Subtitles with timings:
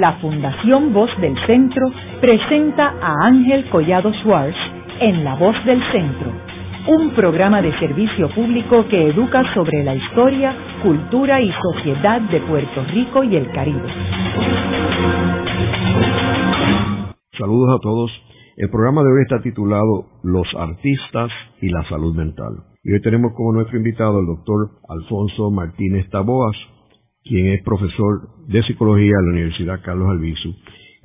[0.00, 4.56] la Fundación Voz del Centro presenta a Ángel Collado Schwartz
[5.00, 6.30] en La Voz del Centro,
[6.88, 12.84] un programa de servicio público que educa sobre la historia, cultura y sociedad de Puerto
[12.92, 13.88] Rico y el Caribe.
[17.38, 18.10] Saludos a todos.
[18.56, 22.52] El programa de hoy está titulado Los artistas y la salud mental.
[22.82, 26.56] Y hoy tenemos como nuestro invitado al doctor Alfonso Martínez Taboas,
[27.28, 30.54] quien es profesor de psicología en la Universidad Carlos Albizu.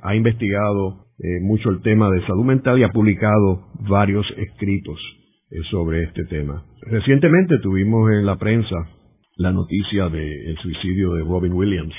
[0.02, 4.98] Ha investigado eh, mucho el tema de salud mental y ha publicado varios escritos
[5.50, 6.64] eh, sobre este tema.
[6.82, 8.76] Recientemente tuvimos en la prensa
[9.36, 11.94] la noticia del suicidio de Robin Williams,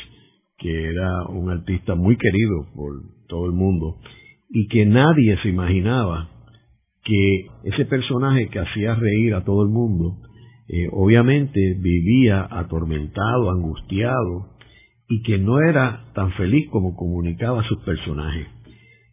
[0.57, 2.93] que era un artista muy querido por
[3.27, 3.97] todo el mundo
[4.49, 6.29] y que nadie se imaginaba
[7.03, 10.17] que ese personaje que hacía reír a todo el mundo,
[10.67, 14.53] eh, obviamente vivía atormentado, angustiado,
[15.09, 18.47] y que no era tan feliz como comunicaba sus personajes.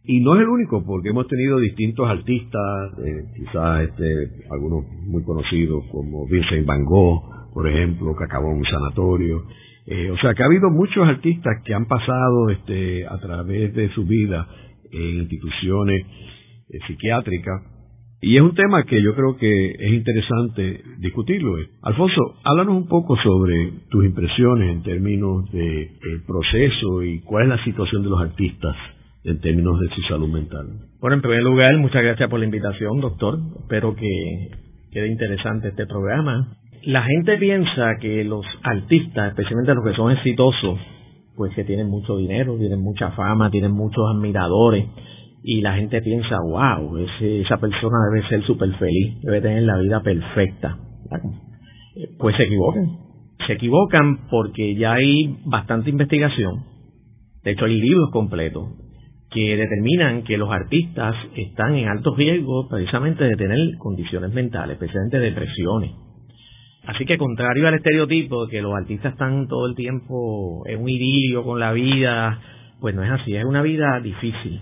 [0.03, 5.23] Y no es el único, porque hemos tenido distintos artistas, eh, quizás este, algunos muy
[5.23, 9.43] conocidos como Vincent Van Gogh, por ejemplo, que acabó en un sanatorio.
[9.85, 13.89] Eh, o sea que ha habido muchos artistas que han pasado este, a través de
[13.89, 14.47] su vida
[14.91, 16.05] en instituciones
[16.69, 17.61] eh, psiquiátricas
[18.21, 21.55] y es un tema que yo creo que es interesante discutirlo.
[21.81, 27.63] Alfonso, háblanos un poco sobre tus impresiones en términos del proceso y cuál es la
[27.63, 28.75] situación de los artistas
[29.23, 30.67] en términos de su salud mental.
[30.99, 33.39] Bueno, en primer lugar, muchas gracias por la invitación, doctor.
[33.59, 34.49] Espero que
[34.91, 36.57] quede interesante este programa.
[36.83, 40.79] La gente piensa que los artistas, especialmente los que son exitosos,
[41.35, 44.85] pues que tienen mucho dinero, tienen mucha fama, tienen muchos admiradores,
[45.43, 50.01] y la gente piensa, wow, esa persona debe ser súper feliz, debe tener la vida
[50.01, 50.77] perfecta.
[52.19, 52.85] Pues se equivocan.
[53.47, 56.63] Se equivocan porque ya hay bastante investigación,
[57.43, 58.69] de hecho hay libros completos,
[59.31, 65.19] que determinan que los artistas están en alto riesgo precisamente de tener condiciones mentales, especialmente
[65.19, 65.91] depresiones.
[66.85, 70.89] Así que contrario al estereotipo de que los artistas están todo el tiempo en un
[70.89, 72.39] idilio con la vida,
[72.79, 74.61] pues no es así, es una vida difícil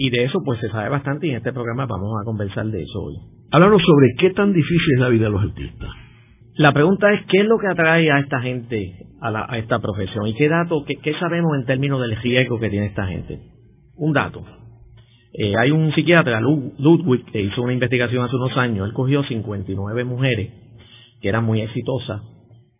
[0.00, 2.82] y de eso pues se sabe bastante y en este programa vamos a conversar de
[2.82, 3.16] eso hoy.
[3.50, 5.90] Háblanos sobre qué tan difícil es la vida de los artistas.
[6.54, 10.34] La pregunta es qué es lo que atrae a esta gente a, esta profesión y
[10.34, 13.40] qué dato, qué, sabemos en términos del riesgo que tiene esta gente.
[13.96, 14.44] Un dato.
[15.32, 18.86] Eh, hay un psiquiatra, Ludwig, que hizo una investigación hace unos años.
[18.86, 20.52] Él cogió 59 mujeres
[21.20, 22.22] que eran muy exitosas,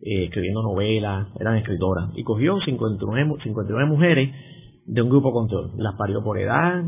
[0.00, 4.30] eh, escribiendo novelas, eran escritoras, y cogió 59, 59 mujeres
[4.86, 5.72] de un grupo control.
[5.76, 6.82] Las parió por edad,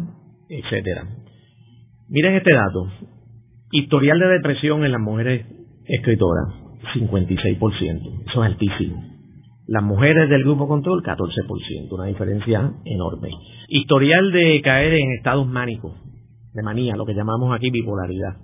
[0.51, 1.07] etcétera.
[2.09, 2.91] Miren este dato.
[3.73, 5.47] Historial de depresión en las mujeres
[5.87, 6.49] escritoras,
[6.93, 8.23] 56%.
[8.29, 9.05] Eso es altísimo.
[9.69, 11.93] Las mujeres del grupo control, 14%.
[11.93, 13.31] Una diferencia enorme.
[13.69, 15.95] Historial de caer en estados mánicos,
[16.53, 18.35] de manía, lo que llamamos aquí bipolaridad,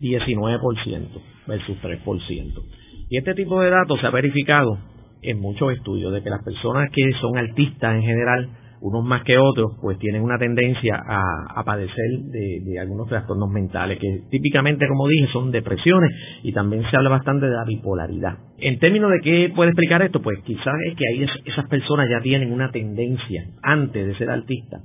[0.00, 1.08] 19%
[1.46, 2.62] versus 3%.
[3.10, 4.78] Y este tipo de datos se ha verificado
[5.22, 8.50] en muchos estudios de que las personas que son artistas en general
[8.84, 14.24] unos más que otros, pues tienen una tendencia a, padecer de, algunos trastornos mentales, que
[14.30, 16.10] típicamente, como dije, son depresiones
[16.42, 18.36] y también se habla bastante de la bipolaridad.
[18.58, 22.20] En términos de qué puede explicar esto, pues quizás es que ahí esas personas ya
[22.20, 24.82] tienen una tendencia antes de ser artistas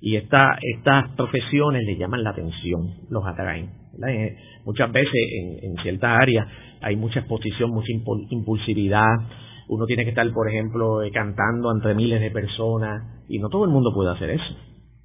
[0.00, 3.70] y esta, estas profesiones le llaman la atención, los atraen.
[4.08, 6.46] Eh, muchas veces en, en ciertas áreas
[6.80, 7.92] hay mucha exposición, mucha
[8.30, 9.16] impulsividad,
[9.68, 13.64] uno tiene que estar, por ejemplo, eh, cantando ante miles de personas y no todo
[13.64, 14.56] el mundo puede hacer eso.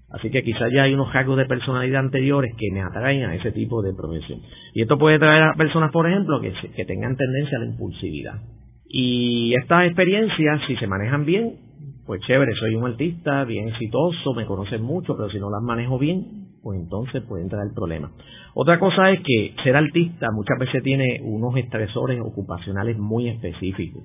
[0.09, 3.51] Así que quizás ya hay unos rasgos de personalidad anteriores que me atraen a ese
[3.51, 4.39] tipo de profesión.
[4.73, 8.41] Y esto puede traer a personas, por ejemplo, que, que tengan tendencia a la impulsividad.
[8.85, 11.57] Y estas experiencias, si se manejan bien,
[12.05, 15.99] pues chévere, soy un artista bien exitoso, me conocen mucho, pero si no las manejo
[15.99, 18.11] bien, pues entonces puede entrar el problema.
[18.53, 24.03] Otra cosa es que ser artista muchas veces tiene unos estresores ocupacionales muy específicos.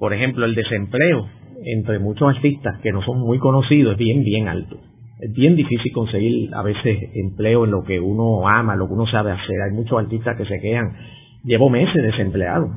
[0.00, 1.28] Por ejemplo, el desempleo
[1.62, 4.78] entre muchos artistas que no son muy conocidos es bien, bien alto.
[5.20, 9.06] Es bien difícil conseguir a veces empleo en lo que uno ama, lo que uno
[9.06, 9.56] sabe hacer.
[9.60, 10.96] Hay muchos artistas que se quedan,
[11.44, 12.70] llevo meses desempleado.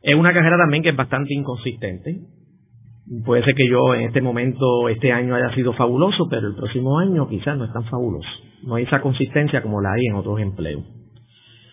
[0.00, 2.20] Es una carrera también que es bastante inconsistente.
[3.26, 6.98] Puede ser que yo en este momento, este año haya sido fabuloso, pero el próximo
[6.98, 8.30] año quizás no es tan fabuloso.
[8.62, 10.84] No hay esa consistencia como la hay en otros empleos.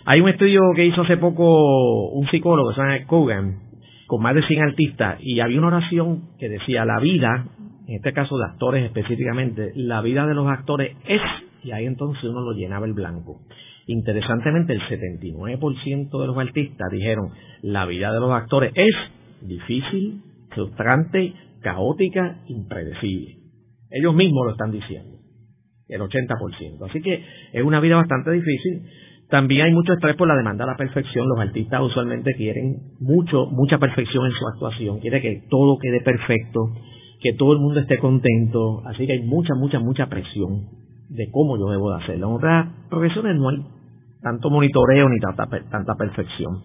[0.04, 3.73] Hay un estudio que hizo hace poco un psicólogo, se llama Kogan,
[4.08, 7.48] con más de 100 artistas y había una oración que decía la vida,
[7.88, 11.22] en este caso de actores específicamente, la vida de los actores es,
[11.64, 13.42] y ahí entonces uno lo llenaba el blanco.
[13.86, 18.96] Interesantemente, el 79% de los artistas dijeron la vida de los actores es
[19.42, 23.38] difícil, frustrante, caótica, impredecible.
[23.90, 25.18] Ellos mismos lo están diciendo,
[25.88, 26.90] el 80%.
[26.90, 28.84] Así que es una vida bastante difícil.
[29.34, 31.28] También hay mucho estrés por la demanda de la perfección.
[31.28, 35.00] Los artistas usualmente quieren mucho, mucha perfección en su actuación.
[35.00, 36.70] Quieren que todo quede perfecto,
[37.20, 38.84] que todo el mundo esté contento.
[38.86, 40.70] Así que hay mucha, mucha, mucha presión
[41.10, 42.28] de cómo yo debo de hacerlo.
[42.28, 43.58] En otras profesiones no hay
[44.22, 46.62] tanto monitoreo ni tanta, tanta perfección.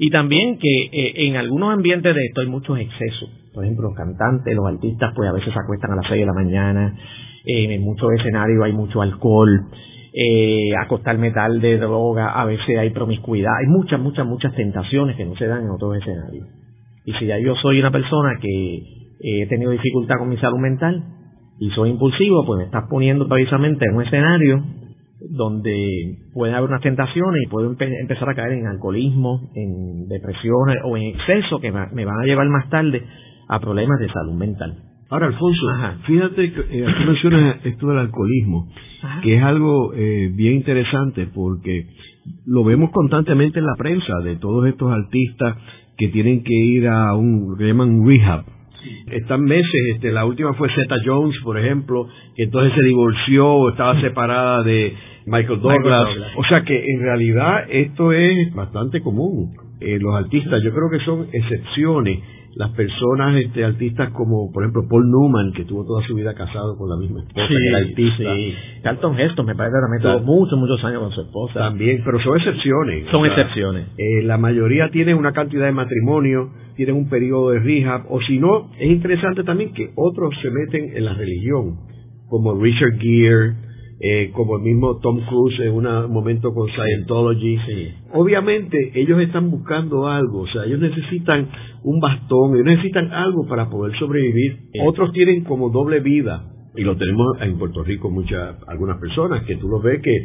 [0.00, 3.30] Y también que eh, en algunos ambientes de esto hay muchos excesos.
[3.54, 6.26] Por ejemplo, los cantantes, los artistas, pues a veces se acuestan a las 6 de
[6.26, 6.98] la mañana.
[7.44, 9.68] en muchos escenarios hay mucho alcohol.
[10.14, 13.52] Eh, acostar metal de droga, a veces hay promiscuidad.
[13.58, 16.46] Hay muchas, muchas, muchas tentaciones que no se dan en otros escenarios.
[17.06, 18.82] Y si ya yo soy una persona que
[19.20, 21.02] he tenido dificultad con mi salud mental
[21.58, 24.62] y soy impulsivo, pues me estás poniendo precisamente en un escenario
[25.30, 30.96] donde puede haber unas tentaciones y puedo empezar a caer en alcoholismo, en depresiones o
[30.96, 33.02] en exceso que me van a llevar más tarde
[33.48, 34.91] a problemas de salud mental.
[35.12, 35.66] Ahora, Alfonso,
[36.06, 38.66] fíjate que eh, aquí mencionas esto del alcoholismo,
[39.22, 41.86] que es algo eh, bien interesante porque
[42.46, 45.58] lo vemos constantemente en la prensa de todos estos artistas
[45.98, 48.44] que tienen que ir a un, que llaman rehab,
[49.10, 53.68] están meses, este, la última fue Zeta Jones, por ejemplo, que entonces se divorció o
[53.68, 54.94] estaba separada de
[55.26, 56.08] Michael Douglas.
[56.36, 59.54] O sea que en realidad esto es bastante común.
[59.78, 62.20] Eh, los artistas, yo creo que son excepciones.
[62.54, 66.76] Las personas, este, artistas como, por ejemplo, Paul Newman, que tuvo toda su vida casado
[66.76, 68.36] con la misma esposa que el artista.
[68.36, 68.54] Sí.
[68.82, 71.54] Carlton Heston, me parece que también tuvo muchos, muchos años con su esposa.
[71.60, 73.06] También, pero son excepciones.
[73.10, 73.86] Son excepciones.
[73.96, 78.38] Eh, la mayoría tienen una cantidad de matrimonio, tienen un periodo de rehab, o si
[78.38, 81.76] no, es interesante también que otros se meten en la religión,
[82.28, 83.54] como Richard Gere,
[84.04, 87.56] eh, como el mismo Tom Cruise en un momento con Scientology.
[88.12, 91.48] Obviamente ellos están buscando algo, o sea, ellos necesitan
[91.84, 94.58] un bastón, ellos necesitan algo para poder sobrevivir.
[94.84, 96.42] Otros tienen como doble vida,
[96.74, 100.16] y lo tenemos en Puerto Rico muchas, algunas personas, que tú lo ves que,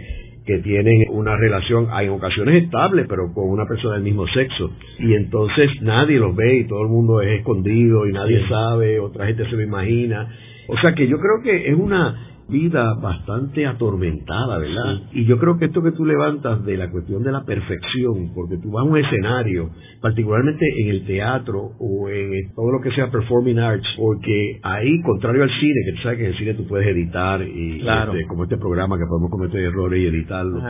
[0.47, 4.71] que tienen una relación, en ocasiones estable, pero con una persona del mismo sexo.
[4.97, 9.27] Y entonces nadie los ve y todo el mundo es escondido y nadie sabe, otra
[9.27, 10.33] gente se lo imagina.
[10.67, 15.01] O sea que yo creo que es una vida bastante atormentada, ¿verdad?
[15.11, 18.57] Y yo creo que esto que tú levantas de la cuestión de la perfección, porque
[18.57, 19.69] tú vas a un escenario,
[20.01, 25.43] particularmente en el teatro o en todo lo que sea performing arts, porque ahí, contrario
[25.43, 28.43] al cine, que tú sabes que en el cine tú puedes editar, y este, como
[28.43, 30.61] este programa que podemos cometer errores y editarlo,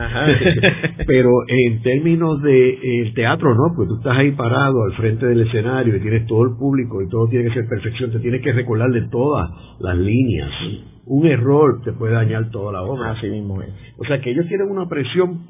[1.06, 5.42] pero en términos de el teatro, no, pues tú estás ahí parado al frente del
[5.42, 8.52] escenario y tienes todo el público y todo tiene que ser perfección, te tienes que
[8.52, 9.48] recordar de todas
[9.78, 10.50] las líneas
[11.08, 13.12] un error te puede dañar toda la obra.
[13.12, 13.70] Así mismo es.
[13.98, 15.46] O sea que ellos tienen una presión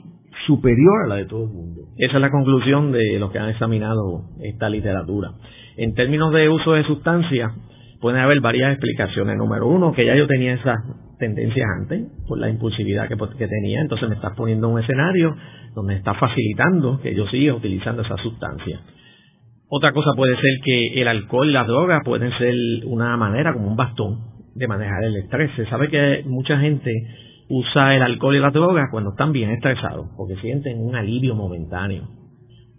[0.47, 1.83] superior a la de todo el mundo.
[1.97, 5.33] Esa es la conclusión de los que han examinado esta literatura.
[5.77, 7.53] En términos de uso de sustancias,
[8.01, 9.37] pueden haber varias explicaciones.
[9.37, 10.77] Número uno, que ya yo tenía esas
[11.19, 15.35] tendencias antes, por la impulsividad que, que tenía, entonces me estás poniendo un escenario
[15.75, 18.81] donde me está facilitando que yo siga utilizando esa sustancia.
[19.69, 22.55] Otra cosa puede ser que el alcohol y las drogas pueden ser
[22.87, 25.51] una manera como un bastón de manejar el estrés.
[25.57, 26.91] Se sabe que mucha gente
[27.49, 32.09] usa el alcohol y las drogas cuando están bien estresados, porque sienten un alivio momentáneo.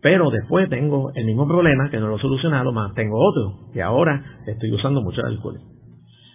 [0.01, 3.81] Pero después tengo el mismo problema, que no lo he solucionado, más tengo otro, que
[3.81, 5.59] ahora estoy usando mucho el alcohol.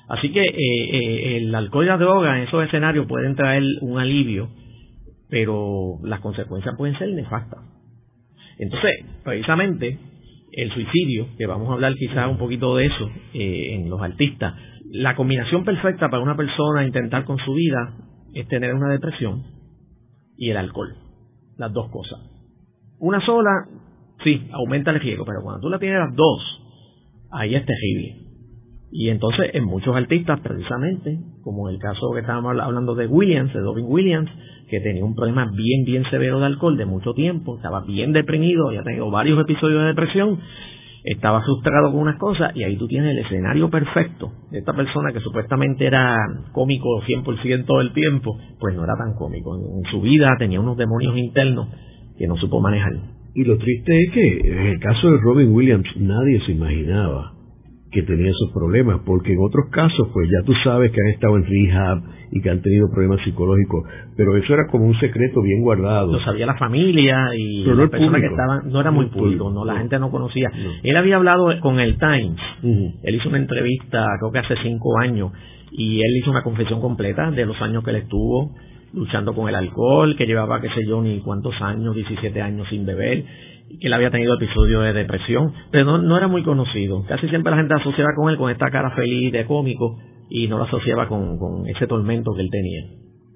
[0.09, 3.99] Así que eh, eh, el alcohol y las drogas en esos escenarios pueden traer un
[3.99, 4.49] alivio,
[5.31, 7.61] pero las consecuencias pueden ser nefastas.
[8.59, 8.93] Entonces,
[9.25, 9.99] precisamente,
[10.53, 14.55] el suicidio, que vamos a hablar quizás un poquito de eso eh, en los artistas,
[14.95, 17.97] la combinación perfecta para una persona intentar con su vida
[18.33, 19.43] es tener una depresión
[20.37, 20.95] y el alcohol.
[21.57, 22.21] Las dos cosas.
[23.01, 23.51] Una sola,
[24.23, 26.41] sí, aumenta el riesgo, pero cuando tú la tienes las dos,
[27.33, 28.21] ahí es terrible.
[28.93, 33.53] Y entonces en muchos artistas, precisamente, como en el caso que estábamos hablando de Williams,
[33.53, 34.31] de Robin Williams,
[34.71, 38.69] que tenía un problema bien, bien severo de alcohol de mucho tiempo, estaba bien deprimido,
[38.69, 40.39] había tenido varios episodios de depresión,
[41.05, 45.13] estaba frustrado con unas cosas y ahí tú tienes el escenario perfecto de esta persona
[45.13, 46.17] que supuestamente era
[46.53, 49.55] cómico 100% del tiempo, pues no era tan cómico.
[49.57, 51.69] En su vida tenía unos demonios internos
[52.19, 52.93] que no supo manejar.
[53.35, 57.34] Y lo triste es que en el caso de Robin Williams nadie se imaginaba
[57.95, 61.37] que tenía esos problemas, porque en otros casos, pues ya tú sabes que han estado
[61.37, 63.85] en rehab y que han tenido problemas psicológicos,
[64.17, 66.13] pero eso era como un secreto bien guardado.
[66.13, 69.79] Lo sabía la familia y las personas que estaban, no era muy, público, no, la
[69.79, 70.51] gente no conocía.
[70.83, 72.41] Él había hablado con el Times,
[73.03, 75.31] él hizo una entrevista, creo que hace cinco años,
[75.71, 78.51] y él hizo una confesión completa de los años que él estuvo
[78.93, 82.87] luchando con el alcohol, que llevaba, qué sé yo, ni cuántos años, 17 años sin
[82.87, 83.25] beber,
[83.69, 87.05] que él había tenido episodios de depresión, pero no, era muy conocido.
[87.07, 89.99] Casi siempre la gente asociaba con él con esta cara feliz de cómico,
[90.31, 92.83] y no lo asociaba con, con ese tormento que él tenía.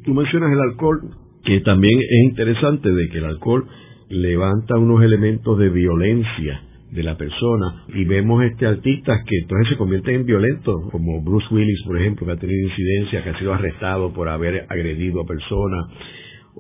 [0.05, 1.01] Tú mencionas el alcohol,
[1.45, 3.67] que también es interesante de que el alcohol
[4.09, 9.77] levanta unos elementos de violencia de la persona y vemos este artistas que entonces se
[9.77, 13.53] convierten en violentos como Bruce Willis por ejemplo que ha tenido incidencia que ha sido
[13.53, 15.85] arrestado por haber agredido a personas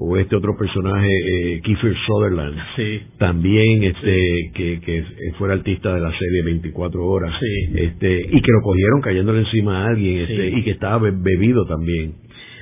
[0.00, 3.02] o este otro personaje eh, Kiefer Sutherland sí.
[3.18, 5.04] también este que, que
[5.38, 7.34] fuera artista de la serie 24 horas
[7.74, 12.14] este y que lo cogieron cayéndole encima a alguien este, y que estaba bebido también.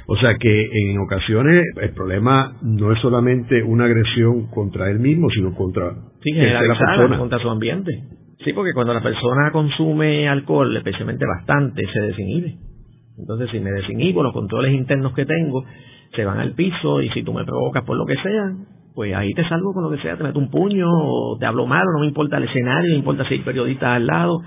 [0.09, 5.29] O sea que en ocasiones el problema no es solamente una agresión contra él mismo
[5.31, 7.19] sino contra sí, la persona.
[7.19, 7.93] contra su ambiente.
[8.45, 12.66] Sí porque cuando la persona consume alcohol especialmente bastante se desinhibe
[13.19, 15.65] entonces si me desinhibo los controles internos que tengo
[16.15, 18.53] se van al piso y si tú me provocas por lo que sea,
[18.95, 21.67] pues ahí te salgo con lo que sea, te meto un puño o te hablo
[21.67, 24.41] malo, no me importa el escenario, no me importa si hay periodistas al lado.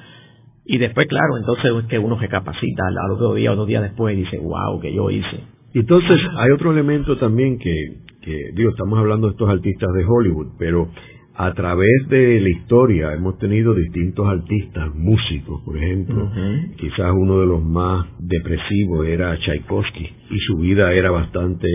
[0.65, 3.83] Y después, claro, entonces es que uno se capacita al otro día o dos días
[3.83, 5.43] después y dice, wow, que yo hice.
[5.73, 7.71] Entonces, hay otro elemento también que,
[8.55, 10.89] digo, estamos hablando de estos artistas de Hollywood, pero
[11.41, 16.29] a través de la historia hemos tenido distintos artistas, músicos, por ejemplo.
[16.75, 21.69] Quizás uno de los más depresivos era Tchaikovsky y su vida era bastante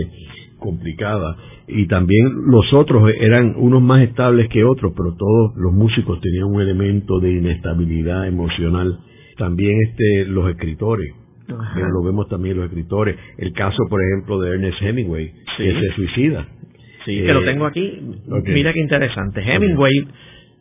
[0.59, 1.35] complicada.
[1.67, 6.45] Y también los otros eran unos más estables que otros, pero todos los músicos tenían
[6.45, 8.99] un elemento de inestabilidad emocional.
[9.35, 11.11] También este, los escritores.
[11.47, 13.17] lo vemos también los escritores.
[13.39, 16.45] El caso, por ejemplo, de Ernest Hemingway, que se suicida.
[17.05, 18.01] Sí, que lo eh, tengo aquí.
[18.45, 19.41] Mira qué interesante.
[19.41, 20.07] Hemingway,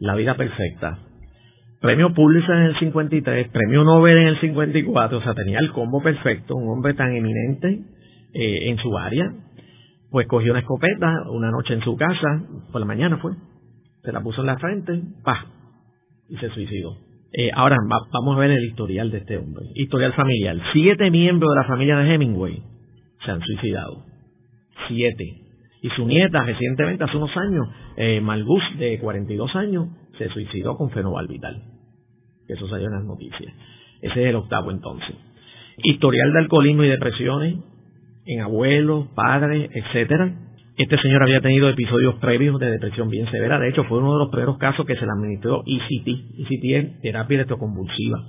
[0.01, 0.99] La vida perfecta.
[1.81, 6.03] Premio Pulitzer en el 53, premio Nobel en el 54, o sea, tenía el combo
[6.03, 7.79] perfecto, un hombre tan eminente
[8.33, 9.31] eh, en su área,
[10.11, 13.33] pues cogió una escopeta una noche en su casa, por la mañana fue,
[14.03, 15.45] se la puso en la frente, pa,
[16.31, 16.97] y se suicidó.
[17.35, 17.77] Eh, ahora
[18.13, 20.57] vamos a ver el historial de este hombre, historial familiar.
[20.73, 22.63] Siete miembros de la familia de Hemingway
[23.27, 24.07] se han suicidado.
[24.89, 25.44] Siete.
[25.85, 30.91] Y su nieta recientemente, hace unos años, eh, Malgus, de 42 años, se suicidó con
[30.91, 31.63] fenobarbital.
[32.49, 33.53] Eso salió en las noticias.
[34.01, 35.15] Ese es el octavo entonces.
[35.83, 37.57] Historial de alcoholismo y depresiones
[38.25, 40.35] en abuelos, padres, etcétera.
[40.79, 43.61] Este señor había tenido episodios previos de depresión bien severa.
[43.61, 46.09] De hecho, fue uno de los primeros casos que se le administró ECT.
[46.09, 48.25] ECT es terapia electroconvulsiva.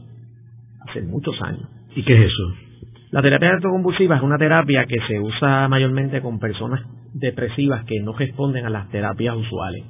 [0.89, 1.69] Hace muchos años.
[1.95, 2.64] ¿Y qué es eso?
[3.11, 6.81] La terapia electroconvulsiva es una terapia que se usa mayormente con personas
[7.13, 9.83] depresivas que no responden a las terapias usuales.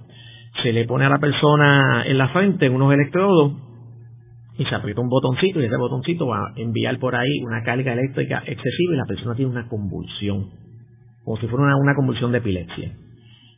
[0.61, 3.53] Se le pone a la persona en la frente unos electrodos
[4.57, 7.93] y se aprieta un botoncito y ese botoncito va a enviar por ahí una carga
[7.93, 10.49] eléctrica excesiva y la persona tiene una convulsión,
[11.23, 12.91] como si fuera una, convulsión de epilepsia.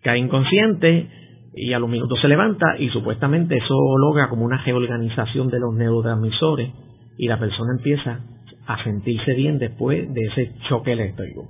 [0.02, 1.08] Cae inconsciente
[1.56, 5.74] y a los minutos se levanta y supuestamente eso logra como una reorganización de los
[5.76, 6.70] neurotransmisores
[7.18, 8.20] y la persona empieza
[8.68, 11.48] a sentirse bien después de ese choque eléctrico.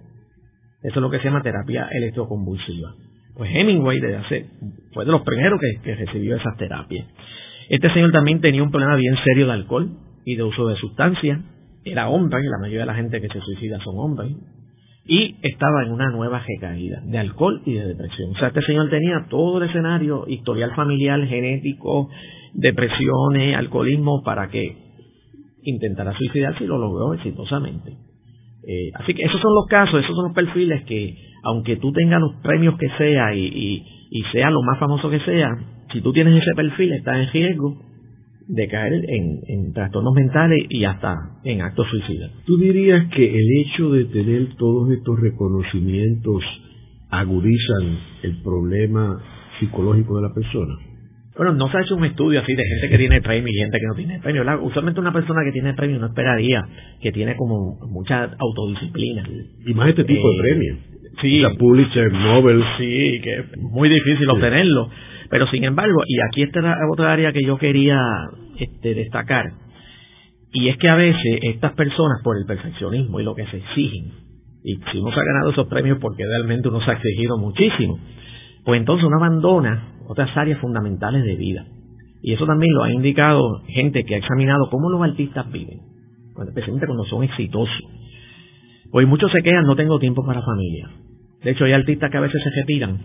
[0.83, 2.93] Eso es lo que se llama terapia electroconvulsiva.
[3.35, 4.45] Pues Hemingway desde hace,
[4.93, 7.07] fue de los primeros que, recibió esas terapias.
[7.69, 9.89] Este señor también tenía un problema bien serio de alcohol
[10.25, 11.39] y de uso de sustancias.
[11.83, 14.31] Era hombre, la mayoría de la gente que se suicida son hombres.
[15.05, 18.31] Y estaba en una nueva recaída de alcohol y de depresión.
[18.31, 22.09] O sea, este señor tenía todo el escenario, historial familiar, genético,
[22.53, 24.86] depresiones, alcoholismo, para que
[25.67, 27.91] intentara suicidarse y lo logró exitosamente.
[28.67, 32.19] Eh, así que esos son los casos, esos son los perfiles que, aunque tú tengas
[32.19, 35.49] los premios que sea y, y, sea lo más famoso que sea,
[35.91, 37.81] si tú tienes ese perfil, estás en riesgo
[38.47, 42.31] de caer en, en, trastornos mentales y hasta en actos suicidas.
[42.45, 46.43] ¿Tú dirías que el hecho de tener todos estos reconocimientos
[47.09, 49.21] agudizan el problema
[49.59, 50.75] psicológico de la persona?
[51.37, 53.79] Bueno, no se ha hecho un estudio así de gente que tiene premio y gente
[53.79, 54.43] que no tiene premio.
[54.63, 56.67] Usualmente una persona que tiene premio no esperaría
[56.99, 59.23] que tiene como mucha autodisciplina.
[59.65, 60.77] Y más este tipo de eh, premios.
[61.21, 61.45] Sí.
[61.45, 62.63] O Pulitzer, Nobel.
[62.77, 64.89] Sí, que es muy difícil obtenerlo.
[65.29, 66.59] Pero sin embargo, y aquí está
[66.91, 67.99] otra área que yo quería
[68.59, 69.45] este, destacar,
[70.53, 74.11] y es que a veces estas personas, por el perfeccionismo y lo que se exigen,
[74.63, 77.99] y si uno se ha ganado esos premios porque realmente uno se ha exigido muchísimo,
[78.67, 81.65] pues entonces uno abandona otras áreas fundamentales de vida.
[82.21, 85.79] Y eso también lo ha indicado gente que ha examinado cómo los artistas viven,
[86.45, 87.79] especialmente cuando son exitosos.
[88.91, 90.89] Pues muchos se quedan, no tengo tiempo para familia.
[91.45, 92.97] De hecho, hay artistas que a veces se retiran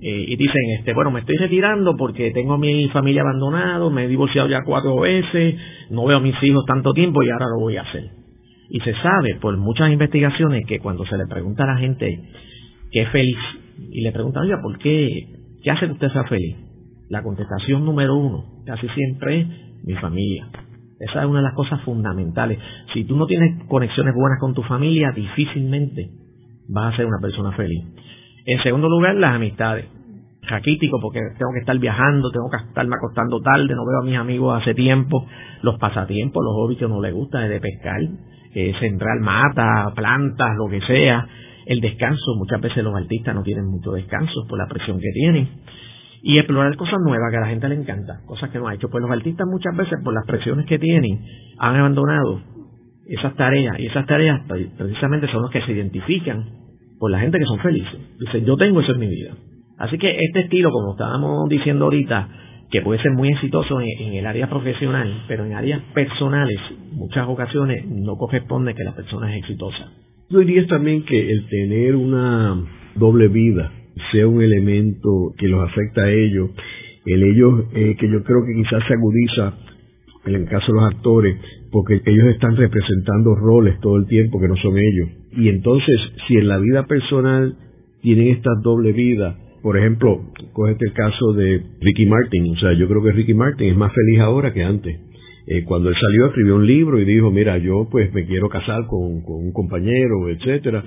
[0.00, 4.04] eh, y dicen, este, bueno, me estoy retirando porque tengo a mi familia abandonado, me
[4.04, 5.56] he divorciado ya cuatro veces,
[5.90, 8.04] no veo a mis hijos tanto tiempo y ahora lo voy a hacer.
[8.70, 12.18] Y se sabe por muchas investigaciones que cuando se le pregunta a la gente
[12.92, 13.36] es feliz
[13.90, 16.56] y le preguntan, oye, ¿por qué ¿Qué hace que usted sea feliz?
[17.08, 19.46] La contestación número uno casi siempre es
[19.84, 20.48] mi familia.
[20.98, 22.58] Esa es una de las cosas fundamentales.
[22.92, 26.10] Si tú no tienes conexiones buenas con tu familia, difícilmente
[26.68, 27.84] vas a ser una persona feliz.
[28.46, 29.86] En segundo lugar, las amistades.
[30.42, 34.16] Raquítico porque tengo que estar viajando, tengo que estarme acostando tarde, no veo a mis
[34.16, 35.26] amigos hace tiempo.
[35.62, 38.00] Los pasatiempos, los hobbies que no les gusta, de pescar,
[38.54, 41.26] eh, central mata, plantas, lo que sea.
[41.70, 45.48] El descanso, muchas veces los artistas no tienen mucho descanso por la presión que tienen
[46.20, 48.88] y explorar cosas nuevas que a la gente le encanta, cosas que no ha hecho.
[48.90, 51.24] Pues los artistas muchas veces por las presiones que tienen
[51.60, 52.40] han abandonado
[53.06, 56.44] esas tareas y esas tareas pues, precisamente son los que se identifican
[56.98, 58.00] por la gente que son felices.
[58.18, 59.36] Dicen, yo tengo eso en mi vida.
[59.78, 62.28] Así que este estilo, como estábamos diciendo ahorita,
[62.72, 66.58] que puede ser muy exitoso en, el área profesional, pero en áreas personales,
[66.90, 70.09] muchas ocasiones no corresponde que la persona es exitosa.
[70.30, 73.72] Yo diría también que el tener una doble vida
[74.12, 76.50] sea un elemento que los afecta a ellos.
[77.04, 79.54] El ellos, eh, que yo creo que quizás se agudiza
[80.26, 81.36] en el caso de los actores,
[81.72, 85.08] porque ellos están representando roles todo el tiempo que no son ellos.
[85.32, 85.96] Y entonces,
[86.28, 87.56] si en la vida personal
[88.00, 90.20] tienen esta doble vida, por ejemplo,
[90.52, 93.92] cógete el caso de Ricky Martin, o sea, yo creo que Ricky Martin es más
[93.92, 95.09] feliz ahora que antes.
[95.52, 98.86] Eh, cuando él salió escribió un libro y dijo, mira, yo pues me quiero casar
[98.86, 100.84] con, con un compañero, etcétera,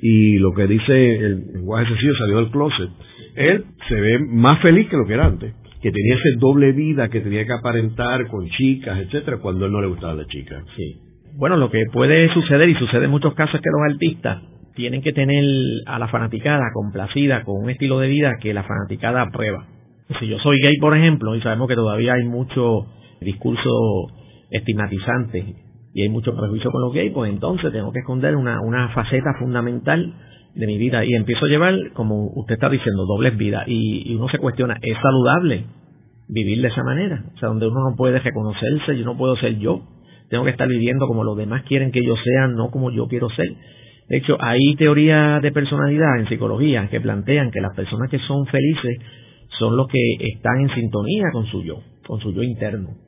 [0.00, 2.88] y lo que dice el lenguaje sencillo salió del closet,
[3.36, 7.10] él se ve más feliz que lo que era antes, que tenía ese doble vida
[7.10, 10.62] que tenía que aparentar con chicas, etcétera, cuando él no le gustaba la chica.
[10.74, 10.96] Sí.
[11.36, 14.42] Bueno, lo que puede suceder y sucede en muchos casos es que los artistas
[14.74, 15.44] tienen que tener
[15.84, 19.66] a la fanaticada complacida con un estilo de vida que la fanaticada aprueba.
[20.18, 22.86] Si yo soy gay, por ejemplo, y sabemos que todavía hay mucho
[23.20, 23.70] discurso
[24.50, 25.54] estigmatizante
[25.94, 29.34] y hay mucho prejuicio con los gays, pues entonces tengo que esconder una, una faceta
[29.38, 30.14] fundamental
[30.54, 34.28] de mi vida y empiezo a llevar, como usted está diciendo, dobles vidas y, uno
[34.28, 35.64] se cuestiona, ¿es saludable
[36.28, 37.24] vivir de esa manera?
[37.34, 39.82] O sea, donde uno no puede reconocerse, yo no puedo ser yo,
[40.30, 43.30] tengo que estar viviendo como los demás quieren que yo sea, no como yo quiero
[43.30, 43.48] ser.
[44.08, 48.46] De hecho, hay teorías de personalidad en psicología que plantean que las personas que son
[48.46, 48.98] felices
[49.58, 50.00] son los que
[50.32, 53.07] están en sintonía con su yo, con su yo interno.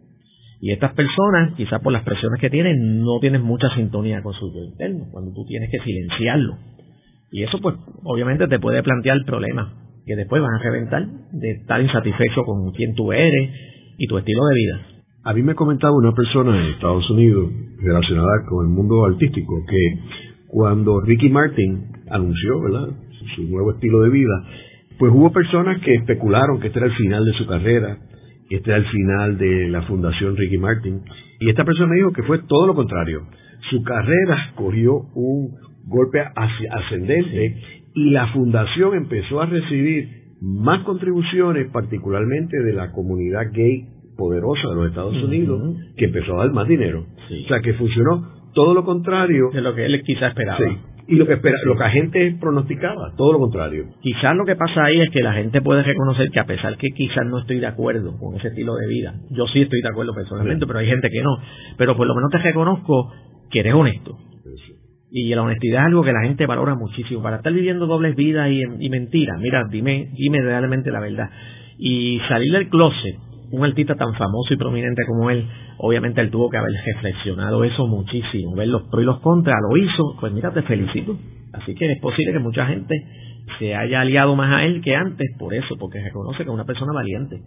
[0.61, 4.53] Y estas personas, quizás por las presiones que tienen, no tienen mucha sintonía con su
[4.53, 6.59] yo interno, cuando tú tienes que silenciarlo.
[7.33, 9.69] Y eso, pues, obviamente te puede plantear problemas
[10.05, 13.51] que después van a reventar de estar insatisfecho con quien tú eres
[13.97, 14.87] y tu estilo de vida.
[15.23, 19.99] A mí me comentaba una persona en Estados Unidos relacionada con el mundo artístico que
[20.49, 22.89] cuando Ricky Martin anunció ¿verdad?
[23.37, 24.35] su nuevo estilo de vida,
[24.99, 27.99] pues hubo personas que especularon que este era el final de su carrera,
[28.57, 31.03] este era el final de la Fundación Ricky Martin.
[31.39, 33.27] Y esta persona dijo que fue todo lo contrario.
[33.71, 37.57] Su carrera cogió un golpe ascendente
[37.95, 40.09] y la fundación empezó a recibir
[40.41, 43.87] más contribuciones, particularmente de la comunidad gay
[44.17, 47.07] poderosa de los Estados Unidos, que empezó a dar más dinero.
[47.45, 50.59] O sea, que funcionó todo lo contrario de lo que él quizá esperaba
[51.11, 53.87] y lo que espera, lo que la gente pronosticaba, todo lo contrario.
[54.01, 56.87] Quizás lo que pasa ahí es que la gente puede reconocer que a pesar que
[56.95, 60.15] quizás no estoy de acuerdo con ese estilo de vida, yo sí estoy de acuerdo
[60.15, 61.37] personalmente, pero hay gente que no,
[61.77, 63.13] pero por lo menos te reconozco
[63.51, 64.17] que eres honesto.
[65.11, 67.21] Y la honestidad es algo que la gente valora muchísimo.
[67.21, 71.29] Para estar viviendo dobles vidas y, y mentiras, mira, dime, dime realmente la verdad.
[71.77, 73.17] Y salir del closet
[73.53, 75.47] un artista tan famoso y prominente como él,
[75.79, 79.77] obviamente él tuvo que haber reflexionado eso muchísimo, ver los pros y los contras, lo
[79.77, 81.17] hizo, pues mira, te felicito.
[81.53, 82.95] Así que es posible que mucha gente
[83.59, 86.65] se haya aliado más a él que antes por eso, porque reconoce que es una
[86.65, 87.41] persona valiente.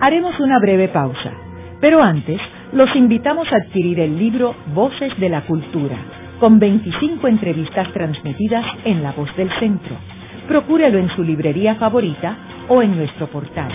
[0.00, 1.32] Haremos una breve pausa,
[1.80, 2.40] pero antes
[2.72, 5.98] los invitamos a adquirir el libro Voces de la Cultura,
[6.38, 9.96] con 25 entrevistas transmitidas en La Voz del Centro.
[10.48, 12.36] Procúrelo en su librería favorita
[12.70, 13.68] o en nuestro portal.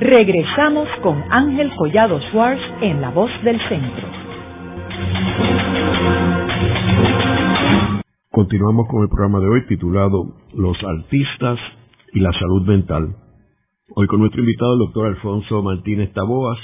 [0.00, 4.08] Regresamos con Ángel Collado Schwartz en La Voz del Centro.
[8.30, 11.60] Continuamos con el programa de hoy titulado Los artistas
[12.12, 13.14] y la salud mental.
[13.94, 16.58] Hoy con nuestro invitado el doctor Alfonso Martínez Taboas,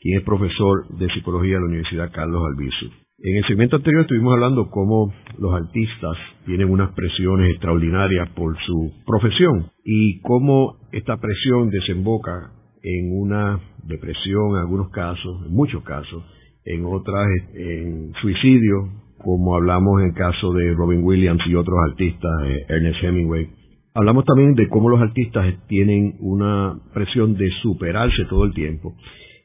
[0.00, 3.05] quien es profesor de psicología de la Universidad Carlos Albizu.
[3.18, 8.92] En el segmento anterior estuvimos hablando cómo los artistas tienen unas presiones extraordinarias por su
[9.06, 12.52] profesión y cómo esta presión desemboca
[12.82, 16.24] en una depresión en algunos casos, en muchos casos,
[16.66, 22.30] en otras en suicidio, como hablamos en el caso de Robin Williams y otros artistas,
[22.44, 23.48] eh, Ernest Hemingway.
[23.94, 28.94] Hablamos también de cómo los artistas tienen una presión de superarse todo el tiempo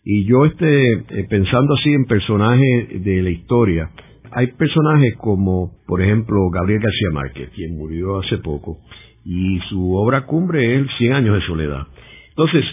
[0.03, 3.89] y yo este, eh, pensando así en personajes de la historia,
[4.31, 8.77] hay personajes como, por ejemplo, Gabriel García Márquez, quien murió hace poco,
[9.25, 11.87] y su obra cumbre es Cien años de soledad.
[12.29, 12.63] Entonces,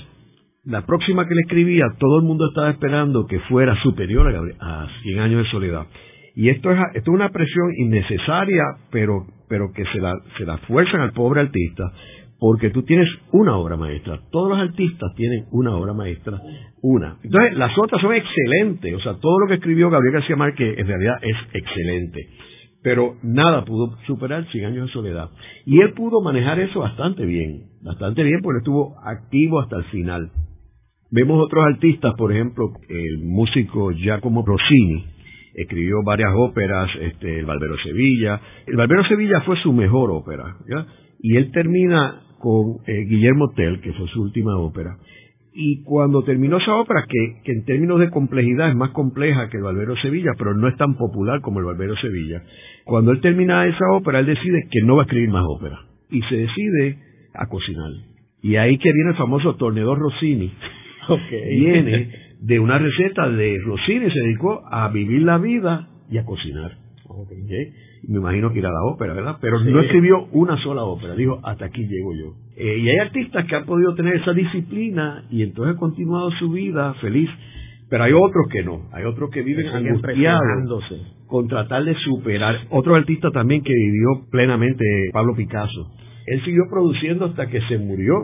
[0.65, 4.29] la próxima que le escribía, todo el mundo estaba esperando que fuera superior
[4.61, 5.87] a, a Cien años de soledad.
[6.35, 8.63] Y esto es, esto es una presión innecesaria,
[8.93, 11.93] pero, pero que se la, se la fuerzan al pobre artista,
[12.39, 14.21] porque tú tienes una obra maestra.
[14.31, 16.41] Todos los artistas tienen una obra maestra,
[16.83, 17.17] una.
[17.23, 18.95] Entonces, las otras son excelentes.
[18.95, 22.29] O sea, todo lo que escribió Gabriel García Márquez en realidad es excelente.
[22.83, 25.31] Pero nada pudo superar Cien años de soledad.
[25.67, 27.65] Y él pudo manejar eso bastante bien.
[27.83, 30.31] Bastante bien porque estuvo activo hasta el final.
[31.11, 35.07] Vemos otros artistas, por ejemplo, el músico Giacomo Rossini,
[35.55, 38.41] escribió varias óperas, este, el Barbero Sevilla.
[38.67, 40.57] El Barbero Sevilla fue su mejor ópera.
[41.21, 44.97] Y él termina con eh, Guillermo Tell, que fue su última ópera.
[45.53, 49.57] Y cuando terminó esa ópera, que, que, en términos de complejidad es más compleja que
[49.57, 52.43] el Barbero Sevilla, pero no es tan popular como el Barbero Sevilla,
[52.85, 55.81] cuando él termina esa ópera, él decide que no va a escribir más ópera.
[56.11, 56.99] Y se decide
[57.35, 57.91] a cocinar.
[58.41, 60.53] Y ahí que viene el famoso Tornedor Rossini.
[61.31, 66.77] Viene de una receta de Rossini, se dedicó a vivir la vida y a cocinar.
[68.07, 69.37] Me imagino que irá a la ópera, ¿verdad?
[69.41, 72.35] Pero no escribió una sola ópera, dijo, hasta aquí llego yo.
[72.57, 76.51] Eh, y hay artistas que han podido tener esa disciplina y entonces han continuado su
[76.51, 77.29] vida feliz,
[77.91, 80.85] pero hay otros que no, hay otros que viven angustiados
[81.27, 82.57] con tratar de superar.
[82.71, 85.93] Otro artista también que vivió plenamente, Pablo Picasso.
[86.27, 88.15] Él siguió produciendo hasta que se murió.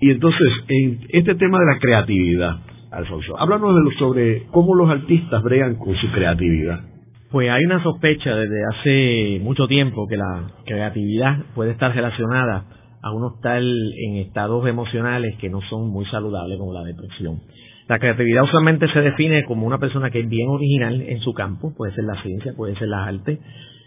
[0.00, 4.90] Y entonces, en este tema de la creatividad, Alfonso, háblanos de lo, sobre cómo los
[4.90, 6.80] artistas bregan con su creatividad.
[7.30, 12.64] Pues hay una sospecha desde hace mucho tiempo que la creatividad puede estar relacionada
[13.02, 17.40] a uno estar en estados emocionales que no son muy saludables como la depresión.
[17.86, 21.72] La creatividad usualmente se define como una persona que es bien original en su campo,
[21.76, 23.38] puede ser la ciencia, puede ser la arte,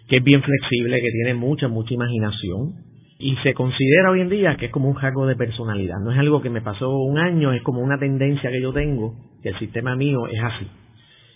[0.07, 2.75] que es bien flexible, que tiene mucha, mucha imaginación,
[3.19, 5.97] y se considera hoy en día que es como un rasgo de personalidad.
[6.01, 9.15] No es algo que me pasó un año, es como una tendencia que yo tengo,
[9.41, 10.82] que el sistema mío es así.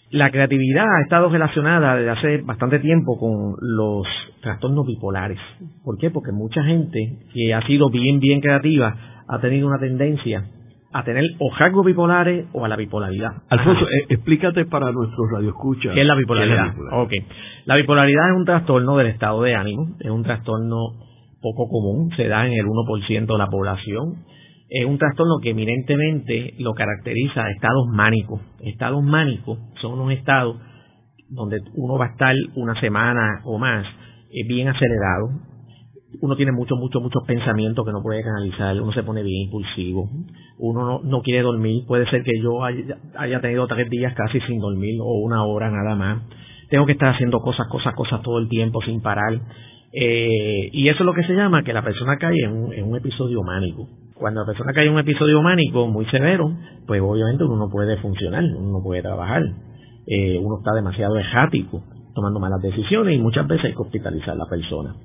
[0.09, 4.07] La creatividad ha estado relacionada desde hace bastante tiempo con los
[4.41, 5.39] trastornos bipolares.
[5.83, 6.09] ¿Por qué?
[6.11, 8.95] Porque mucha gente que ha sido bien, bien creativa
[9.27, 10.45] ha tenido una tendencia
[10.93, 13.31] a tener o rasgos bipolares o a la bipolaridad.
[13.49, 15.93] Alfonso, eh, explícate para nuestros radioescuchas.
[15.93, 16.73] ¿Qué es la bipolaridad?
[17.65, 20.77] La bipolaridad es un trastorno del estado de ánimo, es un trastorno
[21.41, 24.23] poco común, se da en el 1% de la población
[24.69, 28.41] es un trastorno que eminentemente lo caracteriza estados mánicos.
[28.61, 30.57] Estados mánicos son unos estados
[31.29, 35.29] donde uno va a estar una semana o más eh, bien acelerado.
[36.21, 38.81] Uno tiene muchos, muchos, muchos pensamientos que no puede canalizar.
[38.81, 40.09] Uno se pone bien impulsivo.
[40.57, 41.83] Uno no, quiere dormir.
[41.85, 45.95] Puede ser que yo haya, tenido tres días casi sin dormir o una hora nada
[45.95, 46.23] más.
[46.69, 49.33] Tengo que estar haciendo cosas, cosas, cosas todo el tiempo sin parar.
[49.93, 53.41] Eh, y eso es lo que se llama que la persona cae en un episodio
[53.43, 53.87] mánico
[54.19, 56.51] cuando la persona cae en un episodio mánico muy severo,
[56.85, 59.43] pues obviamente uno no puede funcionar, uno no puede trabajar,
[60.07, 64.35] eh, uno está demasiado errático, tomando malas decisiones y muchas veces hay que hospitalizar a
[64.35, 64.95] la persona.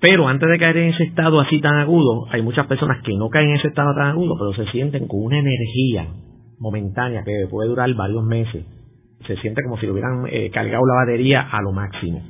[0.00, 3.28] Pero antes de caer en ese estado así tan agudo, hay muchas personas que no
[3.28, 6.08] caen en ese estado tan agudo, pero se sienten con una energía
[6.58, 8.64] momentánea que puede durar varios meses.
[9.26, 12.22] Se siente como si le hubieran eh, cargado la batería a lo máximo.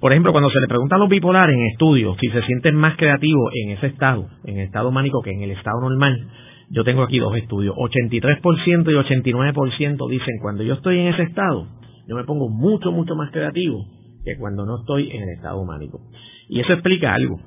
[0.00, 2.96] Por ejemplo, cuando se le pregunta a los bipolares en estudios si se sienten más
[2.96, 6.28] creativos en ese estado, en el estado mánico que en el estado normal,
[6.70, 7.74] yo tengo aquí dos estudios.
[7.74, 11.66] 83% y 89% dicen cuando yo estoy en ese estado,
[12.06, 13.86] yo me pongo mucho, mucho más creativo
[14.24, 16.00] que cuando no estoy en el estado mánico.
[16.48, 17.40] Y eso explica algo.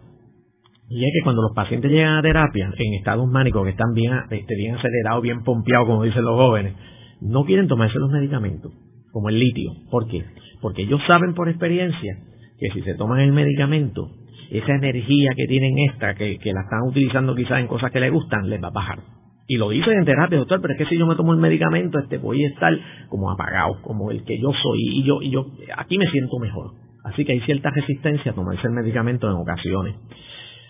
[0.89, 4.11] Y es que cuando los pacientes llegan a terapia en estados mánicos que están bien,
[4.29, 6.75] este, bien acelerados, bien pompeados, como dicen los jóvenes,
[7.21, 8.73] no quieren tomarse los medicamentos,
[9.13, 9.71] como el litio.
[9.89, 10.25] ¿Por qué?
[10.59, 12.17] Porque ellos saben por experiencia
[12.61, 14.11] que si se toman el medicamento,
[14.51, 18.47] esa energía que tienen esta, que, la están utilizando quizás en cosas que les gustan,
[18.49, 18.99] les va a bajar.
[19.47, 21.97] Y lo dicen en terapia, doctor, pero es que si yo me tomo el medicamento,
[21.97, 22.71] este voy a estar
[23.09, 26.73] como apagado, como el que yo soy, y yo, y yo aquí me siento mejor.
[27.03, 29.95] Así que hay cierta resistencia a tomarse el medicamento en ocasiones.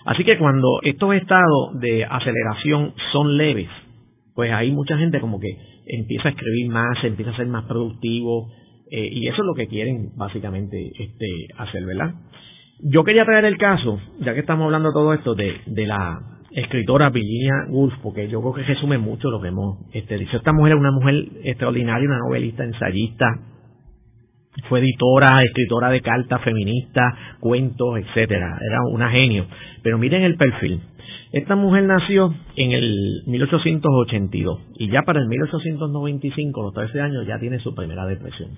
[0.06, 3.68] Así que cuando estos estados de aceleración son leves,
[4.34, 8.50] pues hay mucha gente como que empieza a escribir más, empieza a ser más productivo,
[8.92, 11.26] eh, y eso es lo que quieren básicamente este,
[11.58, 12.14] hacer, ¿verdad?
[12.84, 16.20] Yo quería traer el caso, ya que estamos hablando de todo esto, de, de la
[16.52, 20.36] escritora Virginia Woolf, porque yo creo que resume mucho lo que hemos este, dicho.
[20.36, 23.26] Esta mujer es una mujer extraordinaria, una novelista, ensayista,
[24.68, 28.58] fue editora, escritora de cartas feministas, cuentos, etcétera.
[28.62, 29.46] Era una genio.
[29.82, 30.82] Pero miren el perfil.
[31.32, 37.40] Esta mujer nació en el 1882 y ya para el 1895, los 13 años, ya
[37.40, 38.50] tiene su primera depresión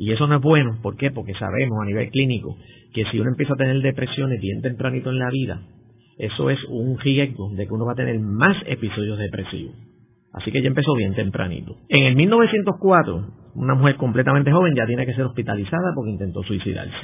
[0.00, 1.10] Y eso no es bueno, ¿por qué?
[1.10, 2.56] Porque sabemos a nivel clínico
[2.94, 5.60] que si uno empieza a tener depresiones bien tempranito en la vida,
[6.16, 9.74] eso es un riesgo de que uno va a tener más episodios depresivos.
[10.32, 11.76] Así que ella empezó bien tempranito.
[11.90, 16.96] En el 1904, una mujer completamente joven ya tiene que ser hospitalizada porque intentó suicidarse.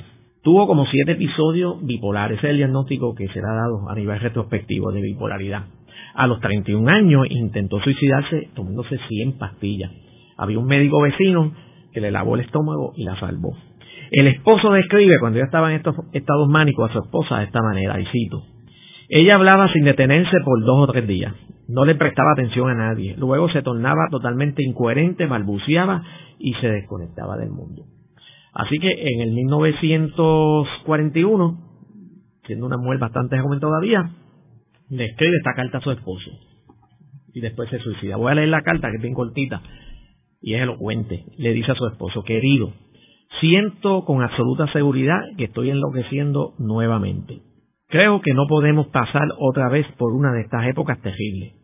[0.43, 5.03] Tuvo como siete episodios bipolares, es el diagnóstico que será dado a nivel retrospectivo de
[5.03, 5.67] bipolaridad.
[6.15, 9.93] A los 31 años intentó suicidarse tomándose 100 pastillas.
[10.39, 11.53] Había un médico vecino
[11.97, 13.57] que le lavó el estómago y la salvó.
[14.11, 17.63] El esposo describe cuando ella estaba en estos estados mánicos a su esposa de esta
[17.63, 18.43] manera, y cito,
[19.09, 21.33] ella hablaba sin detenerse por dos o tres días,
[21.69, 26.03] no le prestaba atención a nadie, luego se tornaba totalmente incoherente, balbuceaba
[26.39, 27.85] y se desconectaba del mundo.
[28.53, 31.59] Así que en el 1941,
[32.45, 34.11] siendo una mujer bastante joven todavía,
[34.91, 36.31] le escribe esta carta a su esposo
[37.33, 38.17] y después se suicida.
[38.17, 39.63] Voy a leer la carta que es bien cortita
[40.41, 41.25] y es elocuente.
[41.39, 42.73] Le dice a su esposo, querido,
[43.41, 47.41] siento con absoluta seguridad que estoy enloqueciendo nuevamente.
[47.89, 51.55] Creo que no podemos pasar otra vez por una de estas épocas terribles.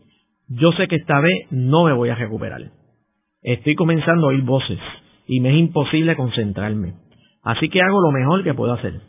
[0.48, 2.60] Yo sé que esta vez no me voy a recuperar.
[3.42, 4.78] Estoy comenzando a oír voces
[5.26, 6.94] y me es imposible concentrarme.
[7.42, 9.00] Así que hago lo mejor que puedo hacer.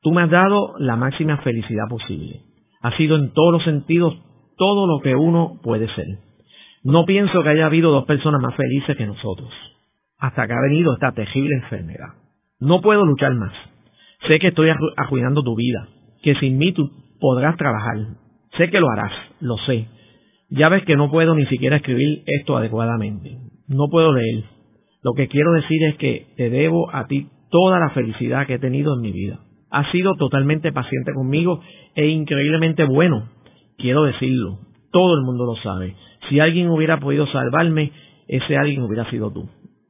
[0.00, 2.40] Tú me has dado la máxima felicidad posible.
[2.80, 4.14] Ha sido en todos los sentidos
[4.56, 6.06] todo lo que uno puede ser.
[6.84, 9.50] No pienso que haya habido dos personas más felices que nosotros,
[10.18, 12.14] hasta que ha venido esta terrible enfermedad.
[12.58, 13.52] No puedo luchar más.
[14.26, 15.88] Sé que estoy arruinando tu vida,
[16.22, 16.90] que sin mí tú
[17.20, 17.96] podrás trabajar.
[18.56, 19.86] Sé que lo harás, lo sé.
[20.50, 23.38] Ya ves que no puedo ni siquiera escribir esto adecuadamente.
[23.68, 24.44] No puedo leer.
[25.02, 28.58] Lo que quiero decir es que te debo a ti toda la felicidad que he
[28.58, 29.40] tenido en mi vida.
[29.70, 31.60] Has sido totalmente paciente conmigo
[31.94, 33.28] e increíblemente bueno.
[33.78, 34.58] Quiero decirlo.
[34.92, 35.96] Todo el mundo lo sabe.
[36.28, 37.92] Si alguien hubiera podido salvarme,
[38.28, 39.48] ese alguien hubiera sido tú.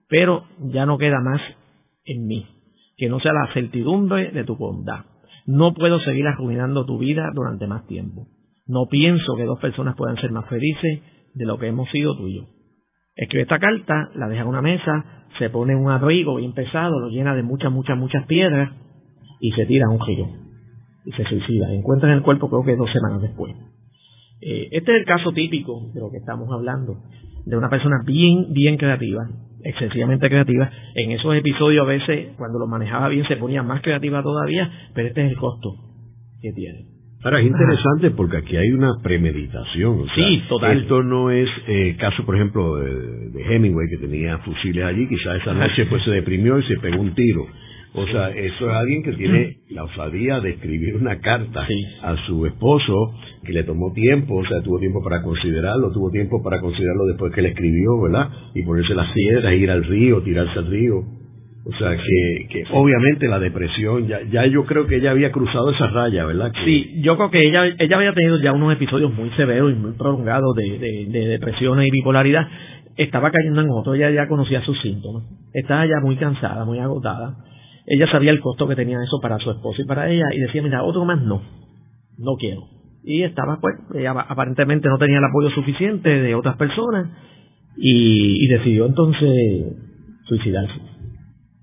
[0.08, 1.40] Pero ya no queda más
[2.04, 2.46] en mí.
[2.96, 5.04] Que no sea la certidumbre de tu bondad.
[5.46, 8.28] No puedo seguir arruinando tu vida durante más tiempo.
[8.66, 11.02] No pienso que dos personas puedan ser más felices
[11.34, 12.42] de lo que hemos sido tú y yo.
[13.16, 17.08] Escribe esta carta, la deja en una mesa, se pone un abrigo bien pesado, lo
[17.08, 18.70] llena de muchas, muchas, muchas piedras
[19.40, 20.26] y se tira a un río.
[21.04, 21.72] Y se suicida.
[21.72, 23.54] Encuentran el cuerpo creo que dos semanas después.
[24.42, 26.96] Eh, este es el caso típico de lo que estamos hablando,
[27.46, 29.22] de una persona bien, bien creativa,
[29.62, 30.68] excesivamente creativa.
[30.96, 35.08] En esos episodios a veces, cuando lo manejaba bien, se ponía más creativa todavía, pero
[35.08, 35.76] este es el costo
[36.40, 36.92] que tiene.
[37.24, 40.06] Ahora, es interesante porque aquí hay una premeditación.
[40.12, 40.80] sí, total.
[40.80, 45.40] Esto no es eh, caso, por ejemplo, de, de, Hemingway, que tenía fusiles allí, quizás
[45.40, 47.46] esa noche pues se deprimió y se pegó un tiro.
[47.94, 51.66] O sea, eso es alguien que tiene la osadía de escribir una carta
[52.02, 56.42] a su esposo, que le tomó tiempo, o sea, tuvo tiempo para considerarlo, tuvo tiempo
[56.42, 58.30] para considerarlo después que le escribió, ¿verdad?
[58.54, 61.00] Y ponerse las piedras, ir al río, tirarse al río.
[61.64, 65.70] O sea, que, que obviamente la depresión, ya, ya yo creo que ella había cruzado
[65.70, 66.50] esa raya, ¿verdad?
[66.64, 69.92] Sí, yo creo que ella, ella había tenido ya unos episodios muy severos y muy
[69.92, 72.48] prolongados de, de, de depresión y bipolaridad.
[72.96, 75.24] Estaba cayendo en otro, ella ya conocía sus síntomas.
[75.52, 77.36] Estaba ya muy cansada, muy agotada
[77.86, 80.62] ella sabía el costo que tenía eso para su esposo y para ella y decía,
[80.62, 81.42] mira, otro más no,
[82.18, 82.62] no quiero.
[83.04, 87.08] Y estaba, pues, ella aparentemente no tenía el apoyo suficiente de otras personas
[87.76, 89.76] y, decidió entonces
[90.24, 90.91] suicidarse.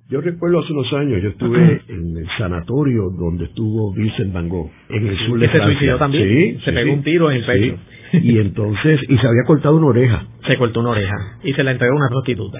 [0.09, 4.71] Yo recuerdo hace unos años, yo estuve en el sanatorio donde estuvo Vincent Van Gogh,
[4.89, 5.67] en el sur de Francia.
[5.67, 6.27] ¿Se suicidó también?
[6.27, 7.77] Sí, se pegó un tiro en el pecho.
[8.13, 10.25] Y entonces, y se había cortado una oreja.
[10.47, 12.57] Se cortó una oreja y se la entregó a una prostituta.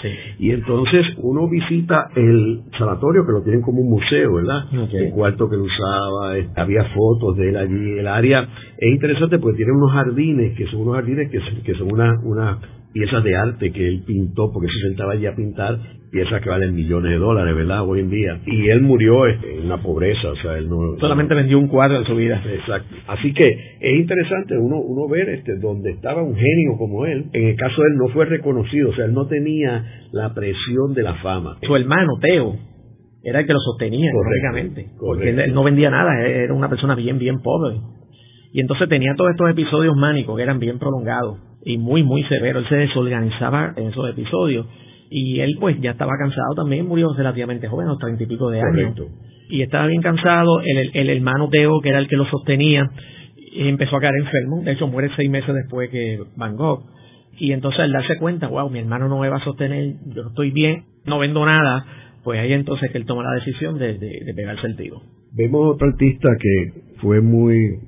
[0.00, 0.08] Sí.
[0.38, 4.64] Y entonces uno visita el sanatorio que lo tienen como un museo, ¿verdad?
[4.94, 8.48] El cuarto que lo usaba, había fotos de él allí, el área.
[8.78, 12.58] Es interesante porque tiene unos jardines que son unos jardines que, que son una, una
[12.92, 15.78] piezas de arte que él pintó porque se sentaba allí a pintar
[16.12, 17.88] piezas que valen millones de dólares, ¿verdad?
[17.88, 18.38] Hoy en día.
[18.46, 20.98] Y él murió este, en una pobreza, o sea, él no...
[21.00, 22.40] Solamente vendió un cuadro en su vida.
[22.52, 22.94] Exacto.
[23.08, 23.48] Así que
[23.80, 27.24] es interesante uno, uno ver este, donde estaba un genio como él.
[27.32, 30.92] En el caso de él no fue reconocido, o sea, él no tenía la presión
[30.94, 31.56] de la fama.
[31.62, 32.56] Su hermano, Teo,
[33.24, 34.86] era el que lo sostenía correctamente.
[35.00, 37.78] Porque él no vendía nada, era una persona bien, bien pobre.
[38.52, 42.62] Y entonces tenía todos estos episodios mánicos que eran bien prolongados y muy, muy severos.
[42.64, 44.66] Él se desorganizaba en esos episodios
[45.10, 48.50] y él pues ya estaba cansado también, murió relativamente joven, a los treinta y pico
[48.50, 48.96] de años.
[49.48, 52.90] Y estaba bien cansado, el, el, hermano Teo, que era el que lo sostenía,
[53.54, 56.84] empezó a caer enfermo, de hecho muere seis meses después que Van Gogh.
[57.38, 60.50] Y entonces al darse cuenta, wow, mi hermano no me va a sostener, yo estoy
[60.50, 61.84] bien, no vendo nada,
[62.24, 65.02] pues ahí entonces que él toma la decisión de, de, pegarse el tiro.
[65.32, 67.78] Vemos otro artista que fue muy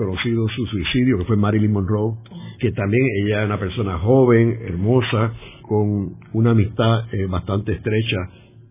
[0.00, 2.14] conocido su suicidio, que fue Marilyn Monroe,
[2.58, 8.16] que también ella es una persona joven, hermosa, con una amistad eh, bastante estrecha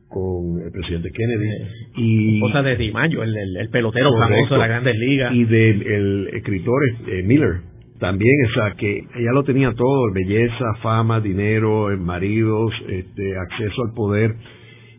[0.07, 1.49] con el presidente Kennedy.
[1.97, 5.35] y Cosa de Di Mayo, el, el, pelotero famoso de las grandes ligas.
[5.35, 7.61] Y del escritor eh, Miller.
[7.99, 13.93] También, o sea, que ella lo tenía todo, belleza, fama, dinero, maridos, este, acceso al
[13.93, 14.35] poder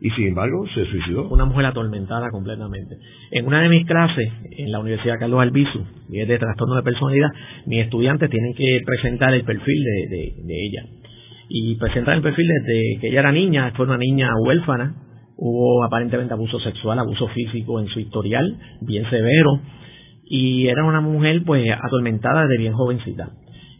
[0.01, 1.29] y sin embargo se suicidó.
[1.29, 2.97] Una mujer atormentada completamente.
[3.31, 6.83] En una de mis clases en la Universidad Carlos Albizu, y es de trastorno de
[6.83, 7.29] personalidad,
[7.67, 10.85] mis estudiantes tienen que presentar el perfil de, de, ella.
[11.49, 14.95] Y presentar el perfil desde que ella era niña, fue una niña huérfana,
[15.37, 19.61] hubo aparentemente abuso sexual, abuso físico en su historial, bien severo,
[20.25, 23.31] y era una mujer pues atormentada desde bien jovencita.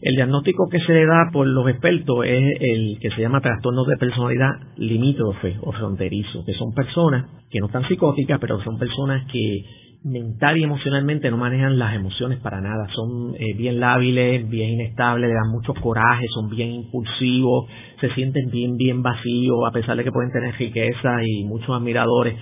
[0.01, 3.85] El diagnóstico que se le da por los expertos es el que se llama trastorno
[3.85, 9.27] de personalidad limítrofe o fronterizo, que son personas que no están psicóticas, pero son personas
[9.31, 9.63] que
[10.03, 15.29] mental y emocionalmente no manejan las emociones para nada, son eh, bien lábiles, bien inestables,
[15.29, 20.03] le dan mucho coraje, son bien impulsivos, se sienten bien, bien vacíos, a pesar de
[20.03, 22.35] que pueden tener riqueza y muchos admiradores.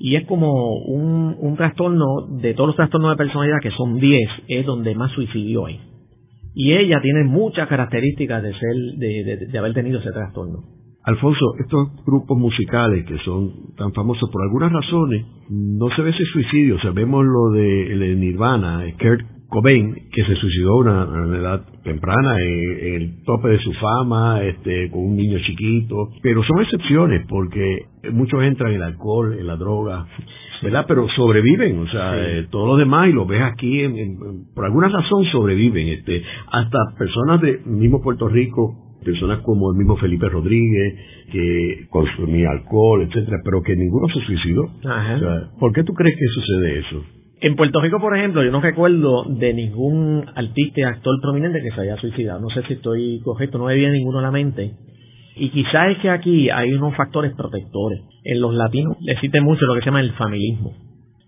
[0.00, 4.30] Y es como un, un trastorno, de todos los trastornos de personalidad, que son 10,
[4.48, 5.80] es donde más suicidio hay
[6.58, 10.64] y ella tiene muchas características de ser de, haber tenido ese trastorno.
[11.04, 16.24] Alfonso, estos grupos musicales que son tan famosos por algunas razones, no se ve ese
[16.32, 21.62] suicidio, o sea, vemos lo de, Nirvana, Kurt Cobain, que se suicidó a una, edad
[21.82, 27.24] temprana, en, el tope de su fama, este, con un niño chiquito, pero son excepciones
[27.28, 30.06] porque muchos entran en el alcohol, en la droga,
[30.62, 30.84] ¿verdad?
[30.86, 33.82] Pero sobreviven, o sea, eh, todos los demás, y lo ves aquí,
[34.54, 39.96] por alguna razón sobreviven, este, hasta personas de mismo Puerto Rico, personas como el mismo
[39.96, 40.94] Felipe Rodríguez,
[41.32, 44.68] que consumía alcohol, etcétera, pero que ninguno se suicidó.
[45.58, 47.17] ¿Por qué tú crees que sucede eso?
[47.40, 51.82] En Puerto Rico, por ejemplo, yo no recuerdo de ningún artista actor prominente que se
[51.82, 52.40] haya suicidado.
[52.40, 54.72] No sé si estoy correcto, no me viene ninguno a la mente.
[55.36, 58.00] Y quizás es que aquí hay unos factores protectores.
[58.24, 60.72] En los latinos existe mucho lo que se llama el familismo.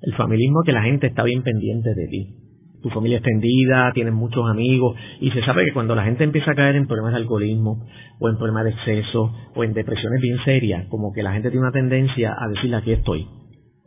[0.03, 2.35] El familismo que la gente está bien pendiente de ti.
[2.83, 6.55] Tu familia extendida, tienes muchos amigos y se sabe que cuando la gente empieza a
[6.55, 7.87] caer en problemas de alcoholismo
[8.19, 11.63] o en problemas de exceso o en depresiones bien serias, como que la gente tiene
[11.63, 13.29] una tendencia a decirle aquí estoy,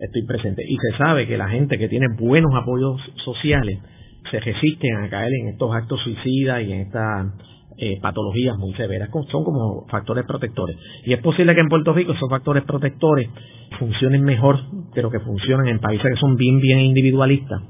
[0.06, 0.64] estoy presente.
[0.68, 3.80] Y se sabe que la gente que tiene buenos apoyos sociales
[4.32, 7.34] se resisten a caer en estos actos suicidas y en esta
[7.78, 10.78] eh, patologías muy severas, son como factores protectores.
[11.06, 13.28] Y es posible que en Puerto Rico esos factores protectores
[13.80, 14.60] funcionen mejor
[14.94, 17.62] de lo que funcionan en países que son bien, bien individualistas,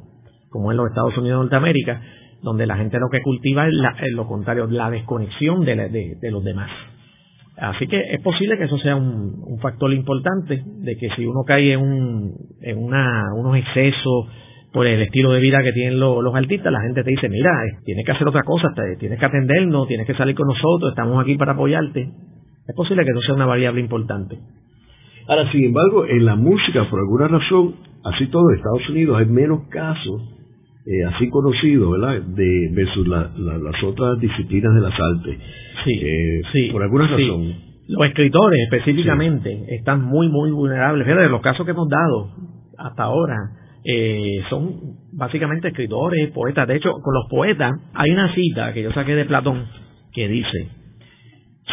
[0.50, 2.02] como en los Estados Unidos de Norteamérica,
[2.41, 3.74] donde la gente lo que cultiva es,
[4.13, 6.69] lo contrario, la desconexión de, los demás.
[7.57, 11.73] Así que es posible que eso sea un, factor importante, de que si uno cae
[11.73, 14.27] en, un, en una, unos excesos
[14.73, 17.77] por el estilo de vida que tienen los, artistas, la gente te dice, mira, eh,
[17.85, 21.37] tienes que hacer otra cosa, tienes que atendernos, tienes que salir con nosotros, estamos aquí
[21.37, 22.01] para apoyarte.
[22.01, 24.39] Es posible que eso sea una variable importante.
[25.27, 29.25] Ahora, sin embargo, en la música, por alguna razón, así todo en Estados Unidos hay
[29.27, 30.21] menos casos
[30.86, 35.38] eh, así conocidos, ¿verdad?, de versus las otras disciplinas de las artes.
[35.86, 36.69] Sí, eh, sí.
[36.72, 37.54] Por alguna razón.
[37.88, 41.06] Los escritores específicamente están muy, muy vulnerables.
[41.06, 42.30] Fíjate, los casos que hemos dado
[42.78, 43.38] hasta ahora,
[43.86, 46.67] eh, son básicamente escritores, poetas.
[46.67, 49.65] De hecho, con los poetas hay una cita que yo saqué de Platón
[50.13, 50.69] que dice,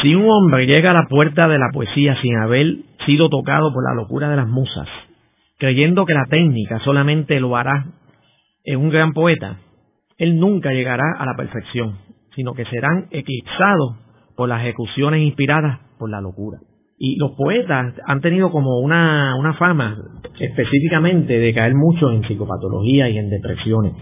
[0.02, 3.84] si un hombre llega a la puerta de la poesía sin haber sido tocado por
[3.88, 4.88] la locura de las musas,
[5.58, 7.86] creyendo que la técnica solamente lo hará
[8.64, 9.58] en un gran poeta,
[10.18, 11.98] él nunca llegará a la perfección,
[12.34, 13.96] sino que serán eclipsados
[14.36, 16.58] por las ejecuciones inspiradas por la locura.
[16.98, 19.96] Y los poetas han tenido como una, una fama
[20.38, 23.94] específicamente de caer mucho en psicopatología y en depresiones.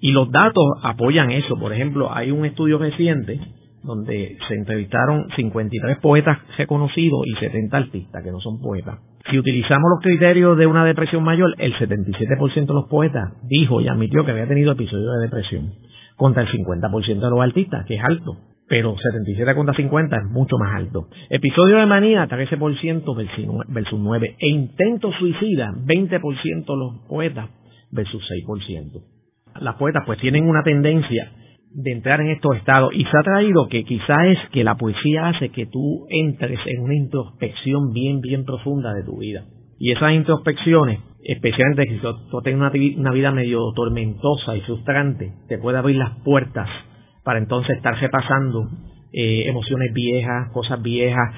[0.00, 1.58] Y los datos apoyan eso.
[1.58, 3.38] Por ejemplo, hay un estudio reciente
[3.86, 8.98] donde se entrevistaron 53 poetas reconocidos y 70 artistas que no son poetas.
[9.30, 13.88] Si utilizamos los criterios de una depresión mayor, el 77% de los poetas dijo y
[13.88, 15.72] admitió que había tenido episodios de depresión,
[16.16, 18.36] contra el 50% de los artistas, que es alto
[18.68, 21.08] pero 77 contra 50 es mucho más alto.
[21.30, 24.36] Episodio de manía, 13% versus 9.
[24.38, 27.48] E intento suicida, 20% los poetas
[27.92, 29.02] versus 6%.
[29.60, 31.30] Las poetas pues tienen una tendencia
[31.76, 35.28] de entrar en estos estados y se ha traído que quizás es que la poesía
[35.28, 39.44] hace que tú entres en una introspección bien, bien profunda de tu vida.
[39.78, 45.58] Y esas introspecciones, especialmente si tú, tienes una, una vida medio tormentosa y frustrante, te
[45.58, 46.66] puede abrir las puertas
[47.22, 48.70] para entonces estar repasando
[49.12, 51.34] eh, emociones viejas, cosas viejas,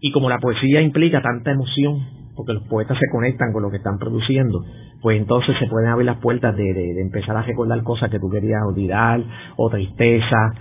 [0.00, 3.78] y como la poesía implica tanta emoción, porque los poetas se conectan con lo que
[3.78, 4.64] están produciendo,
[5.00, 8.60] pues entonces se pueden abrir las puertas de, empezar a recordar cosas que tú querías
[8.68, 9.22] olvidar,
[9.56, 10.52] o tristeza,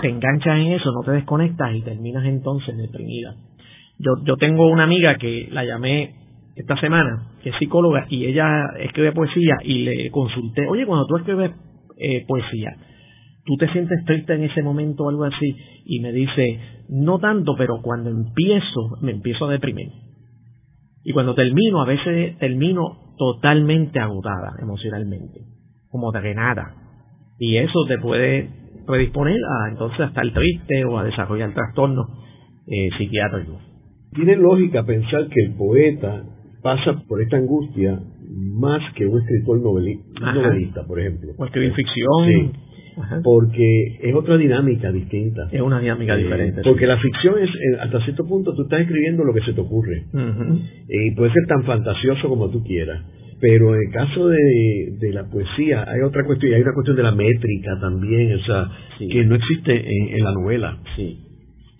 [0.00, 3.34] te enganchas en eso, no te desconectas y terminas entonces deprimida.
[3.98, 6.14] Yo, yo tengo una amiga que la llamé
[6.56, 8.48] esta semana, que es psicóloga, y ella
[8.80, 11.52] escribe poesía y le consulté, oye, cuando tú escribes
[11.98, 12.76] eh, poesía,
[13.44, 15.56] ¿tú te sientes triste en ese momento o algo así?
[15.84, 19.90] Y me dice, no tanto, pero cuando empiezo, me empiezo a deprimir.
[21.04, 25.40] Y cuando termino, a veces termino totalmente agotada emocionalmente,
[25.88, 26.74] como drenada.
[27.38, 28.48] Y eso te puede
[28.86, 32.06] predisponer a entonces a estar triste o a desarrollar trastornos
[32.66, 33.62] eh, psiquiátricos.
[34.12, 36.24] Tiene lógica pensar que el poeta
[36.62, 38.00] pasa por esta angustia
[38.30, 41.32] más que un escritor novelista, por ejemplo.
[41.36, 42.52] O escribir ficción.
[43.22, 45.48] Porque es otra dinámica distinta.
[45.50, 46.62] Es una dinámica eh, diferente.
[46.62, 49.60] Porque la ficción es, eh, hasta cierto punto, tú estás escribiendo lo que se te
[49.60, 50.04] ocurre.
[50.88, 53.02] Y puede ser tan fantasioso como tú quieras.
[53.40, 57.02] Pero en el caso de, de la poesía hay otra cuestión, hay una cuestión de
[57.02, 58.68] la métrica también, o sea,
[58.98, 60.78] que no existe en, en la novela.
[60.96, 61.18] Sí.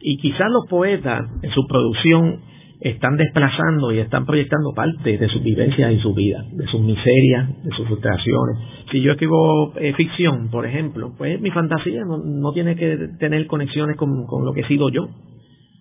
[0.01, 2.41] Y quizás los poetas, en su producción,
[2.85, 7.49] están desplazando y están proyectando parte de sus vivencias y su vida, de sus miserias,
[7.65, 8.59] de sus frustraciones.
[8.93, 13.97] Si yo escribo eh, ficción, por ejemplo, pues mi fantasía no, tiene que tener conexiones
[13.97, 14.11] con,
[14.45, 15.09] lo que he sido yo.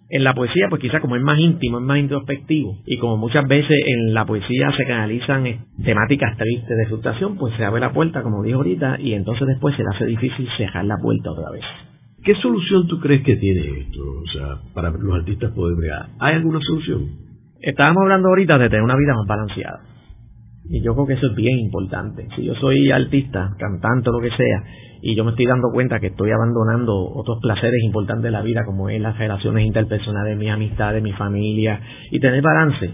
[0.10, 3.48] En la poesía, pues quizás como es más íntimo, es más introspectivo, y como muchas
[3.48, 7.92] veces en la poesía se canalizan eh, temáticas tristes de frustración, pues se abre la
[7.92, 11.52] puerta, como dijo ahorita, y entonces después se le hace difícil cerrar la puerta otra
[11.52, 11.64] vez.
[12.24, 14.00] ¿Qué solución tú crees que tiene esto?
[14.02, 16.08] O sea, para los artistas poder bregar.
[16.20, 17.10] ¿Hay alguna solución?
[17.60, 19.82] Estábamos hablando ahorita de tener una vida más balanceada.
[20.70, 22.30] Y yo creo que eso es bien importante.
[22.38, 24.64] Si yo soy artista, cantante o lo que sea,
[25.02, 28.64] y yo me estoy dando cuenta que estoy abandonando otros placeres importantes de la vida,
[28.66, 32.90] como es las relaciones interpersonales, mi amistad, de mi familia, y tener balance,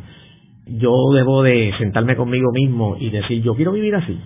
[0.66, 4.20] yo debo de sentarme conmigo mismo y decir, yo quiero vivir así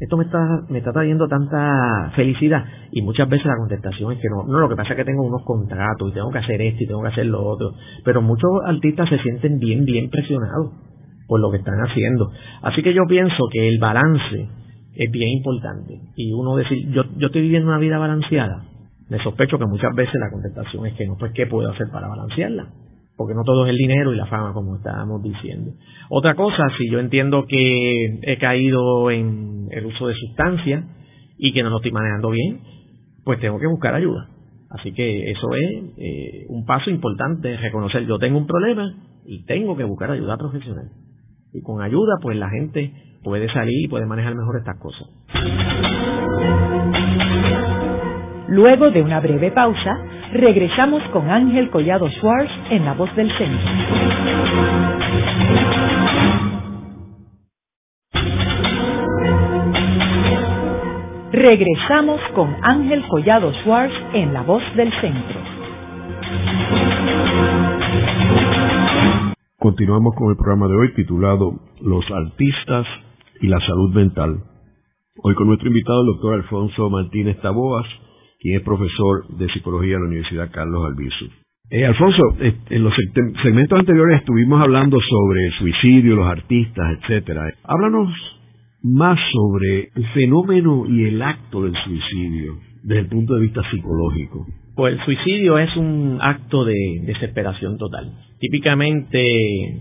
[0.00, 4.28] esto me está, me está trayendo tanta felicidad y muchas veces la contestación es que
[4.28, 6.82] no, no, lo que pasa es que tengo unos contratos y tengo que hacer esto
[6.82, 7.74] y tengo que hacer lo otro,
[8.04, 10.72] pero muchos artistas se sienten bien, bien presionados
[11.26, 12.30] por lo que están haciendo.
[12.62, 14.48] Así que yo pienso que el balance
[14.96, 18.64] es bien importante y uno decir, yo, yo estoy viviendo una vida balanceada,
[19.08, 22.08] me sospecho que muchas veces la contestación es que no, pues ¿qué puedo hacer para
[22.08, 22.66] balancearla?
[23.16, 25.72] Porque no todo es el dinero y la fama, como estábamos diciendo.
[26.10, 30.84] Otra cosa, si yo entiendo que he caído en el uso de sustancias
[31.38, 32.60] y que no lo estoy manejando bien,
[33.24, 34.28] pues tengo que buscar ayuda.
[34.70, 38.92] Así que eso es eh, un paso importante, reconocer yo tengo un problema
[39.24, 40.90] y tengo que buscar ayuda profesional.
[41.52, 42.92] Y con ayuda, pues la gente
[43.22, 45.08] puede salir y puede manejar mejor estas cosas.
[48.48, 49.96] Luego de una breve pausa,
[50.34, 53.70] regresamos con Ángel Collado Schwartz en La Voz del Centro.
[61.30, 65.40] Regresamos con Ángel Collado Schwartz en La Voz del Centro.
[69.60, 72.86] Continuamos con el programa de hoy titulado Los artistas
[73.40, 74.42] y la salud mental.
[75.22, 77.86] Hoy con nuestro invitado, el doctor Alfonso Martínez Taboas,
[78.44, 81.30] quien es profesor de psicología en la Universidad Carlos Albizu.
[81.70, 82.92] Eh, Alfonso, en los
[83.42, 87.50] segmentos anteriores estuvimos hablando sobre el suicidio, los artistas, etcétera.
[87.64, 88.10] Háblanos
[88.82, 94.46] más sobre el fenómeno y el acto del suicidio desde el punto de vista psicológico.
[94.76, 96.74] Pues el suicidio es un acto de
[97.06, 98.12] desesperación total.
[98.40, 99.22] Típicamente,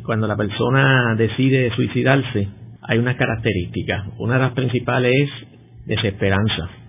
[0.06, 2.48] cuando la persona decide suicidarse,
[2.82, 4.08] hay unas características.
[4.20, 6.83] Una de las principales es desesperanza.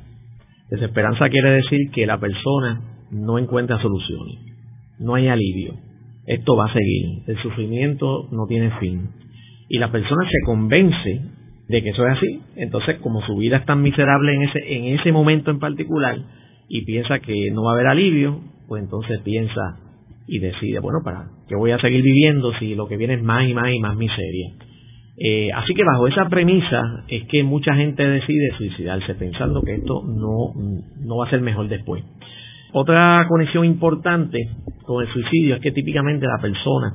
[0.75, 4.39] Desesperanza quiere decir que la persona no encuentra soluciones,
[4.99, 5.75] no hay alivio.
[6.27, 9.11] Esto va a seguir, el sufrimiento no tiene fin.
[9.69, 11.21] Y la persona se convence
[11.69, 12.41] de que eso es así.
[12.57, 16.17] Entonces, como su vida es tan miserable en ese, en ese momento en particular
[16.69, 19.79] y piensa que no va a haber alivio, pues entonces piensa
[20.27, 23.47] y decide, bueno, ¿para qué voy a seguir viviendo si lo que viene es más
[23.49, 24.55] y más y más miseria?
[25.17, 30.03] Eh, así que bajo esa premisa es que mucha gente decide suicidarse pensando que esto
[30.05, 30.53] no,
[31.01, 32.03] no va a ser mejor después.
[32.73, 34.39] Otra conexión importante
[34.85, 36.95] con el suicidio es que típicamente la persona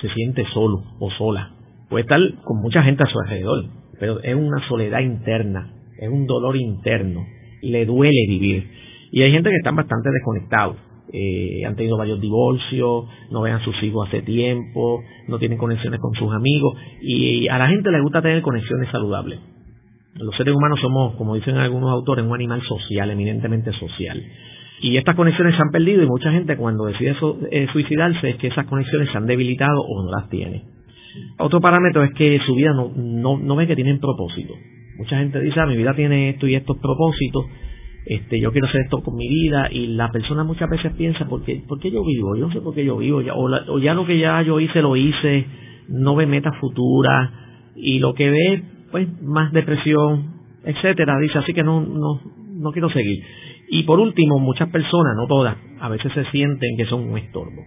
[0.00, 1.50] se siente solo o sola.
[1.88, 3.64] Puede estar con mucha gente a su alrededor,
[3.98, 7.24] pero es una soledad interna, es un dolor interno,
[7.62, 8.70] le duele vivir.
[9.10, 10.76] Y hay gente que están bastante desconectados
[11.12, 16.00] eh, han tenido varios divorcios, no ven a sus hijos hace tiempo, no tienen conexiones
[16.00, 19.40] con sus amigos y a la gente le gusta tener conexiones saludables.
[20.14, 24.22] Los seres humanos somos, como dicen algunos autores, un animal social, eminentemente social.
[24.80, 27.14] Y estas conexiones se han perdido y mucha gente cuando decide
[27.50, 30.64] eh, suicidarse es que esas conexiones se han debilitado o no las tiene.
[31.38, 34.54] Otro parámetro es que su vida no, no, no ve que tienen propósito.
[34.98, 37.44] Mucha gente dice, ah, mi vida tiene esto y estos propósitos,
[38.06, 41.42] este, yo quiero hacer esto con mi vida y la persona muchas veces piensa, ¿por
[41.44, 42.36] qué, yo vivo?
[42.36, 44.80] Yo no sé por qué yo vivo, ya, o, ya lo que ya yo hice,
[44.80, 45.44] lo hice,
[45.88, 47.30] no ve metas futuras
[47.74, 52.20] y lo que ve, pues, más depresión, etcétera, dice, así que no, no,
[52.54, 53.24] no quiero seguir.
[53.70, 57.64] Y por último, muchas personas, no todas, a veces se sienten que son un estorbo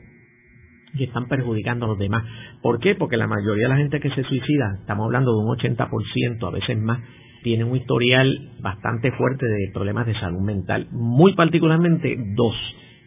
[0.94, 2.24] y están perjudicando a los demás.
[2.62, 2.96] ¿Por qué?
[2.96, 6.52] Porque la mayoría de la gente que se suicida, estamos hablando de un 80%, a
[6.52, 7.00] veces más,
[7.44, 12.56] tiene un historial bastante fuerte de problemas de salud mental, muy particularmente dos,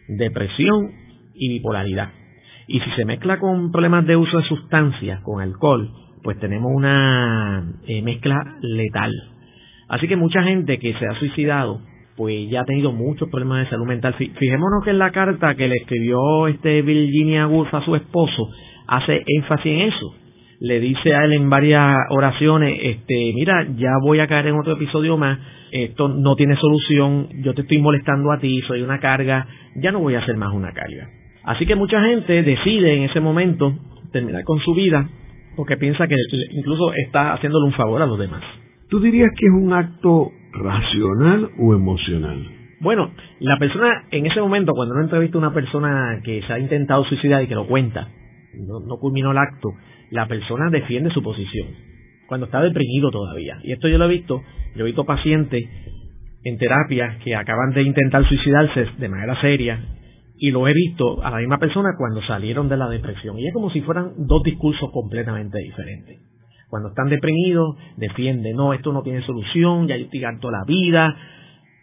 [0.07, 0.91] depresión
[1.33, 2.09] y bipolaridad.
[2.67, 5.91] Y si se mezcla con problemas de uso de sustancias, con alcohol,
[6.23, 9.11] pues tenemos una eh, mezcla letal.
[9.89, 11.81] Así que mucha gente que se ha suicidado,
[12.15, 14.13] pues ya ha tenido muchos problemas de salud mental.
[14.13, 18.49] Fijémonos que en la carta que le escribió este Virginia Woolf a su esposo
[18.87, 20.22] hace énfasis en eso
[20.63, 24.73] le dice a él en varias oraciones, este, mira, ya voy a caer en otro
[24.73, 25.37] episodio más,
[25.73, 29.45] esto no tiene solución, yo te estoy molestando a ti, soy una carga,
[29.75, 31.09] ya no voy a ser más una carga.
[31.43, 33.77] Así que mucha gente decide en ese momento
[34.13, 35.09] terminar con su vida
[35.57, 36.15] porque piensa que
[36.51, 38.41] incluso está haciéndole un favor a los demás.
[38.89, 42.41] ¿Tú dirías que es un acto racional o emocional?
[42.79, 43.11] Bueno,
[43.41, 47.03] la persona en ese momento, cuando uno entrevista a una persona que se ha intentado
[47.03, 48.07] suicidar y que lo cuenta,
[48.65, 49.73] no, no culminó el acto,
[50.13, 51.67] la persona defiende su posición
[52.27, 53.59] cuando está deprimido todavía.
[53.63, 54.41] Y esto yo lo he visto,
[54.75, 55.63] yo he visto pacientes
[56.43, 59.79] en terapia que acaban de intentar suicidarse de manera seria
[60.37, 63.39] y lo he visto a la misma persona cuando salieron de la depresión.
[63.39, 66.19] Y es como si fueran dos discursos completamente diferentes.
[66.69, 71.15] Cuando están deprimidos, defienden, no, esto no tiene solución, ya yo estoy toda la vida,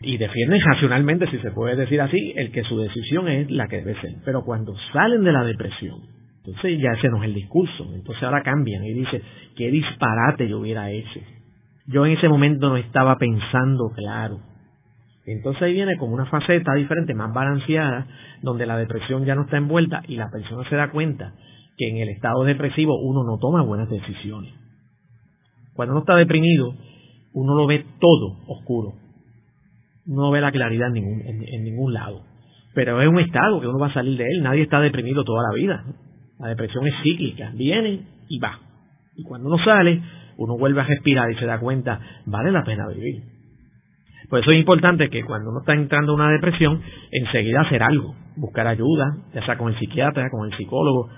[0.02, 3.76] y defienden racionalmente, si se puede decir así, el que su decisión es la que
[3.76, 4.14] debe ser.
[4.24, 7.84] Pero cuando salen de la depresión, entonces ya ese no es el discurso.
[7.94, 9.22] Entonces ahora cambian y dice,
[9.56, 11.20] qué disparate yo hubiera hecho.
[11.86, 14.40] Yo en ese momento no estaba pensando claro.
[15.26, 18.06] Entonces ahí viene como una faceta diferente, más balanceada,
[18.42, 21.34] donde la depresión ya no está envuelta y la persona se da cuenta
[21.76, 24.54] que en el estado depresivo uno no toma buenas decisiones.
[25.74, 26.74] Cuando uno está deprimido,
[27.34, 28.94] uno lo ve todo oscuro.
[30.06, 32.22] No ve la claridad en ningún, en ningún lado.
[32.74, 34.42] Pero es un estado que uno va a salir de él.
[34.42, 35.84] Nadie está deprimido toda la vida.
[36.40, 38.58] La depresión es cíclica, viene y va.
[39.14, 40.00] Y cuando uno sale,
[40.38, 43.22] uno vuelve a respirar y se da cuenta, vale la pena vivir.
[44.30, 46.80] Por eso es importante que cuando uno está entrando en una depresión,
[47.10, 51.10] enseguida hacer algo, buscar ayuda, ya sea con el psiquiatra, con el psicólogo,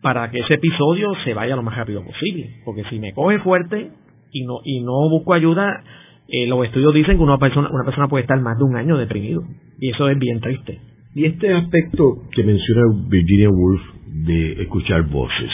[0.00, 2.60] para que ese episodio se vaya lo más rápido posible.
[2.64, 3.90] Porque si me coge fuerte
[4.30, 5.82] y no, y no busco ayuda,
[6.28, 8.96] eh, los estudios dicen que una persona, una persona puede estar más de un año
[8.96, 9.42] deprimido.
[9.78, 10.80] Y eso es bien triste.
[11.14, 15.50] Y este aspecto que menciona Virginia Woolf de escuchar voces,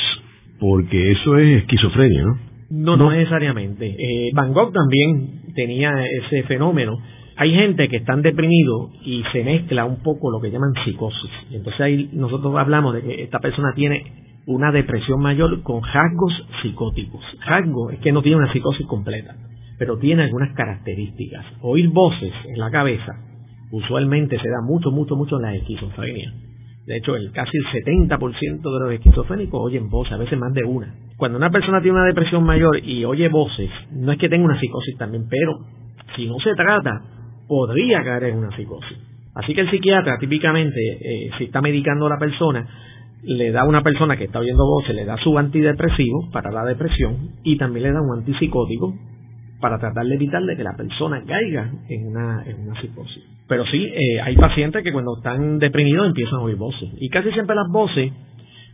[0.59, 2.49] porque eso es esquizofrenia, ¿no?
[2.71, 3.87] No, no, necesariamente.
[3.87, 6.99] Eh, Van Gogh también tenía ese fenómeno.
[7.37, 11.31] Hay gente que están deprimidos y se mezcla un poco lo que llaman psicosis.
[11.51, 14.03] Entonces ahí nosotros hablamos de que esta persona tiene
[14.47, 17.23] una depresión mayor con rasgos psicóticos.
[17.47, 19.35] Rasgo es que no tiene una psicosis completa,
[19.79, 21.47] pero tiene algunas características.
[21.63, 23.15] Oír voces en la cabeza
[23.71, 26.33] usualmente se da mucho, mucho, mucho en la esquizofrenia.
[26.89, 30.65] De hecho, el casi el 70% de los esquizofrénicos oyen voces, a veces más de
[30.65, 30.95] una.
[31.19, 34.59] Cuando una persona tiene una depresión mayor y oye voces, no es que tenga una
[34.59, 35.59] psicosis también, pero
[36.17, 37.03] si no se trata,
[37.47, 38.97] podría caer en una psicosis.
[39.35, 42.67] Así que el psiquiatra típicamente, eh, si está medicando a la persona,
[43.23, 46.65] le da a una persona que está oyendo voces, le da su antidepresivo para la
[46.65, 48.95] depresión y también le da un antipsicótico
[49.61, 53.25] para tratar de evitar de que la persona caiga en una, en una psicosis.
[53.49, 56.91] Pero sí, eh, hay pacientes que cuando están deprimidos empiezan a oír voces.
[56.99, 58.13] Y casi siempre las voces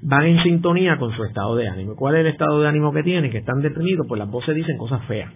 [0.02, 1.94] van en sintonía con su estado de ánimo.
[1.96, 3.30] ¿Cuál es el estado de ánimo que tienen?
[3.30, 5.32] Que están deprimidos, pues las voces dicen cosas feas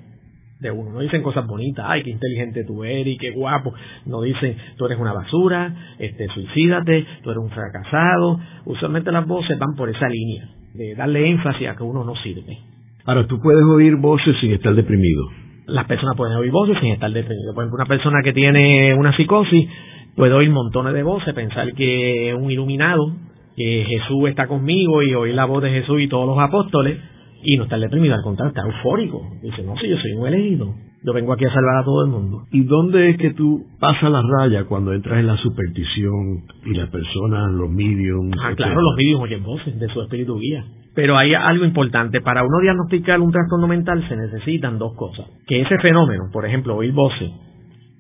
[0.61, 0.91] de uno.
[0.91, 3.73] No dicen cosas bonitas, ay, qué inteligente tú eres, qué guapo.
[4.07, 8.41] No dicen, tú eres una basura, este, suicídate, tú eres un fracasado.
[8.67, 12.59] Usualmente las voces van por esa línea, de darle énfasis a que uno no sirve.
[13.05, 15.29] Ahora, tú puedes oír voces sin estar deprimido.
[15.67, 17.55] Las personas pueden oír voces sin estar deprimido.
[17.55, 19.69] Por ejemplo, una persona que tiene una psicosis
[20.17, 23.13] puede oír montones de voces, pensar que es un iluminado,
[23.57, 26.99] que Jesús está conmigo y oír la voz de Jesús y todos los apóstoles
[27.43, 29.23] y no estar deprimido, al contrario, está eufórico.
[29.43, 30.75] Dice, no, si yo soy un elegido,
[31.05, 32.43] yo vengo aquí a salvar a todo el mundo.
[32.51, 36.91] ¿Y dónde es que tú pasas la raya cuando entras en la superstición y las
[36.91, 38.37] personas, los mediums?
[38.43, 40.65] Ah, claro, los mediums oyen voces de su espíritu guía.
[40.99, 45.27] Pero hay algo importante, para uno diagnosticar un trastorno mental se necesitan dos cosas.
[45.47, 47.31] Que ese fenómeno, por ejemplo, oír voces,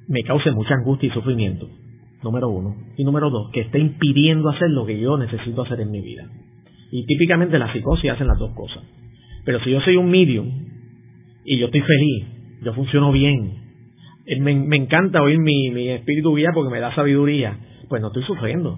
[0.08, 1.68] me cause mucha angustia y sufrimiento,
[2.24, 2.74] número uno.
[2.96, 6.28] Y número dos, que esté impidiendo hacer lo que yo necesito hacer en mi vida.
[6.90, 8.82] Y típicamente la psicosis hacen las dos cosas.
[9.44, 10.48] Pero si yo soy un medium
[11.44, 12.26] y yo estoy feliz,
[12.64, 13.52] yo funciono bien,
[14.26, 18.08] eh, me, me encanta oír mi, mi espíritu guía porque me da sabiduría, pues no
[18.08, 18.76] estoy sufriendo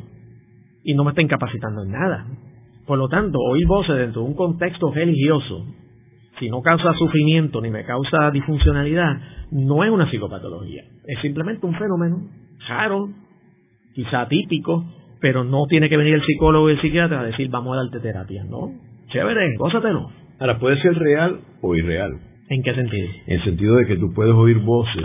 [0.84, 2.26] y no me está incapacitando en nada.
[2.91, 5.64] Por lo tanto, oír voces dentro de un contexto religioso,
[6.41, 9.16] si no causa sufrimiento ni me causa disfuncionalidad,
[9.53, 10.82] no es una psicopatología.
[11.07, 12.16] Es simplemente un fenómeno
[12.68, 13.11] raro,
[13.95, 14.84] quizá típico,
[15.20, 18.01] pero no tiene que venir el psicólogo y el psiquiatra a decir vamos a darte
[18.01, 18.72] terapia, ¿no?
[19.12, 20.11] Chévere, gózatelo.
[20.41, 22.11] Ahora, puede ser real o irreal.
[22.49, 23.09] ¿En qué sentido?
[23.28, 25.05] En el sentido de que tú puedes oír voces,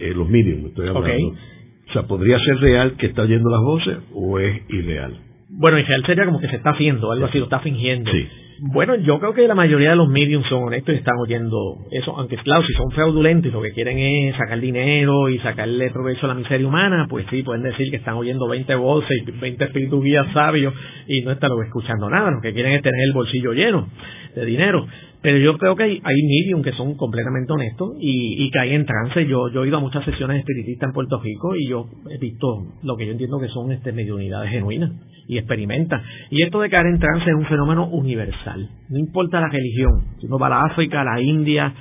[0.00, 1.28] eh, los mediums, estoy hablando.
[1.28, 5.23] O sea, ¿podría ser real que está oyendo las voces o es irreal?
[5.48, 8.10] Bueno, irreal sería como que se está haciendo, algo así, lo está fingiendo.
[8.10, 8.28] Sí.
[8.60, 11.56] Bueno, yo creo que la mayoría de los mediums son honestos y están oyendo
[11.90, 15.90] eso, aunque claro, si son fraudulentos y lo que quieren es sacar dinero y sacarle
[15.90, 19.30] provecho a la miseria humana, pues sí, pueden decir que están oyendo 20 voces y
[19.32, 20.72] 20 espíritus guías sabios
[21.08, 23.88] y no están escuchando nada, lo que quieren es tener el bolsillo lleno
[24.36, 24.86] de dinero.
[25.24, 28.84] Pero yo creo que hay, hay medium que son completamente honestos y, y caen en
[28.84, 29.26] trance.
[29.26, 32.94] Yo, he ido a muchas sesiones espiritistas en Puerto Rico y yo he visto lo
[32.94, 34.92] que yo entiendo que son este, mediunidades genuinas
[35.26, 36.02] y experimentan.
[36.28, 38.68] Y esto de caer en trance es un fenómeno universal.
[38.90, 40.14] No importa la religión.
[40.20, 41.72] Si uno va a la África, a la India,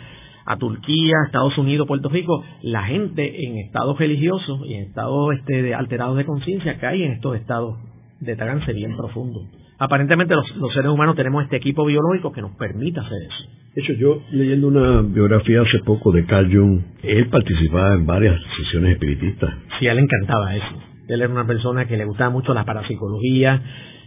[0.46, 5.74] a Turquía, Estados Unidos, Puerto Rico, la gente en estados religiosos y en estados este,
[5.74, 7.78] alterados de conciencia cae en estos estados
[8.22, 9.50] de trance bien profundos
[9.84, 13.50] aparentemente los, seres humanos tenemos este equipo biológico que nos permite hacer eso.
[13.76, 18.40] De hecho, yo leyendo una biografía hace poco de Carl Jung, él participaba en varias
[18.58, 19.54] sesiones espiritistas.
[19.80, 20.82] Sí, a él le encantaba eso.
[21.10, 23.62] Él era una persona que le gustaba mucho la parapsicología,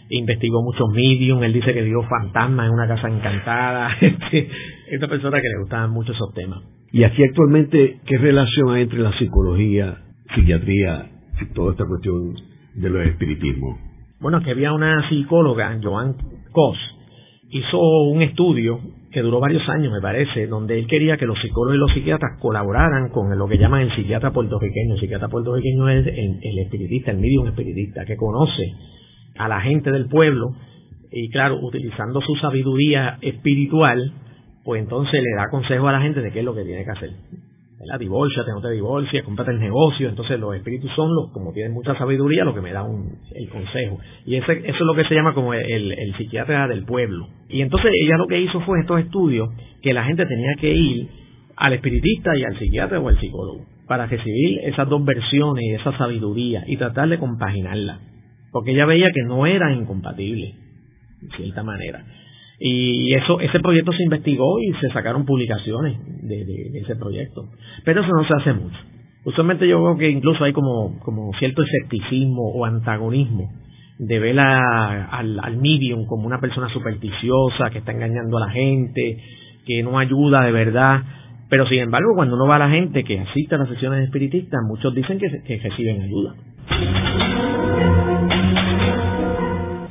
[0.09, 3.91] investigó muchos medium, él dice que vio fantasmas en una casa encantada.
[4.01, 4.49] Este,
[4.89, 6.63] es una persona que le gustaban mucho esos temas.
[6.93, 9.99] Y aquí actualmente, ¿qué relación hay entre la psicología,
[10.35, 11.11] psiquiatría
[11.43, 12.35] y toda esta cuestión
[12.77, 13.86] de los espiritismos?
[14.19, 16.17] Bueno, que había una psicóloga, Joan
[16.51, 16.79] Cos,
[17.51, 18.81] hizo un estudio
[19.13, 22.41] que duró varios años, me parece, donde él quería que los psicólogos y los psiquiatras
[22.41, 24.95] colaboraran con lo que llaman el psiquiatra puertorriqueño.
[24.95, 28.73] El psiquiatra puertorriqueño es el, espiritista, el medium espiritista, que conoce
[29.37, 30.49] a la gente del pueblo
[31.11, 34.13] y, claro, utilizando su sabiduría espiritual,
[34.65, 36.91] pues entonces le da consejo a la gente de qué es lo que tiene que
[36.91, 37.11] hacer
[37.85, 40.09] la Divórciate, no te divorcias, cómprate el negocio.
[40.09, 43.49] Entonces los espíritus son los, como tienen mucha sabiduría, lo que me da un, el
[43.51, 43.99] consejo.
[44.25, 47.29] Y ese, eso es lo que se llama como el, el psiquiatra del pueblo.
[47.49, 49.51] Y entonces ella lo que hizo fue estos estudios
[49.83, 51.09] que la gente tenía que ir
[51.57, 56.65] al espiritista y al psiquiatra o al psicólogo para recibir esas dos versiones esa sabiduría
[56.67, 58.01] y tratar de compaginarla.
[58.51, 60.55] Porque ella veía que no era incompatible,
[61.21, 62.05] de cierta manera.
[62.59, 67.49] Y eso, ese proyecto se investigó y se sacaron publicaciones de, ese proyecto.
[67.85, 68.79] Pero eso no se hace mucho.
[69.25, 73.51] Usualmente yo veo que incluso hay como, como cierto escepticismo o antagonismo
[73.99, 79.19] de ver al, al medium como una persona supersticiosa que está engañando a la gente,
[79.67, 81.03] que no ayuda de verdad.
[81.49, 84.61] Pero sin embargo, cuando uno va a la gente que asiste a las sesiones espiritistas,
[84.67, 86.35] muchos dicen que, que reciben ayuda.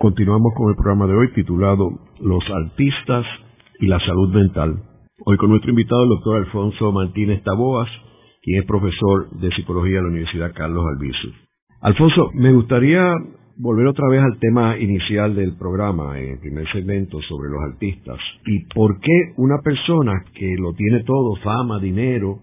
[0.00, 1.90] Continuamos con el programa de hoy titulado
[2.20, 3.26] Los artistas
[3.80, 4.82] y la salud mental.
[5.26, 7.90] Hoy con nuestro invitado el doctor Alfonso Martínez Taboas,
[8.42, 11.28] quien es profesor de psicología en la Universidad Carlos Albizu.
[11.82, 13.12] Alfonso, me gustaría
[13.58, 18.16] volver otra vez al tema inicial del programa, en el primer segmento, sobre los artistas.
[18.46, 22.38] ¿Y por qué una persona que lo tiene todo, fama, dinero,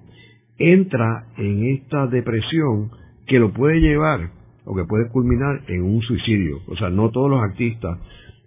[0.60, 2.92] entra en esta depresión
[3.26, 4.37] que lo puede llevar
[4.68, 6.60] o que puede culminar en un suicidio.
[6.68, 7.98] O sea, no todos los artistas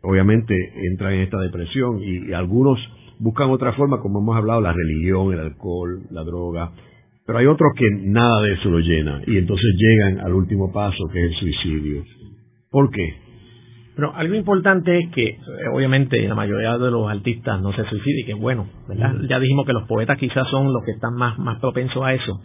[0.02, 0.54] obviamente
[0.90, 2.78] entran en esta depresión y, algunos
[3.18, 6.72] buscan otra forma, como hemos hablado, la religión, el alcohol, la droga,
[7.26, 11.04] pero hay otros que nada de eso lo llena y entonces llegan al último paso
[11.12, 12.04] que es el suicidio.
[12.70, 13.14] ¿Por qué?
[13.94, 15.38] Pero algo importante es que, eh,
[15.74, 19.14] obviamente, la mayoría de los artistas no se suiciden, que es bueno, ¿verdad?
[19.28, 22.40] Ya dijimos que los poetas quizás son los que están más, más propensos a eso.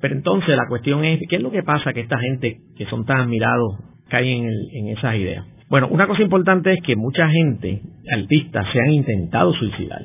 [0.00, 3.04] Pero entonces la cuestión es, ¿qué es lo que pasa que esta gente que son
[3.04, 3.74] tan admirados
[4.08, 5.46] caen en, en esas ideas?
[5.68, 7.82] Bueno, una cosa importante es que mucha gente,
[8.12, 10.02] artistas, se han intentado suicidar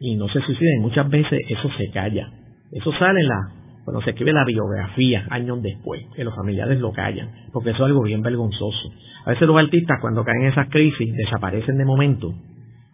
[0.00, 0.80] y no se suiciden.
[0.80, 2.28] Muchas veces eso se calla.
[2.72, 3.36] Eso sale en la,
[3.84, 7.90] cuando se escribe la biografía años después, que los familiares lo callan, porque eso es
[7.90, 8.92] algo bien vergonzoso.
[9.24, 12.34] A veces los artistas cuando caen en esas crisis desaparecen de momento.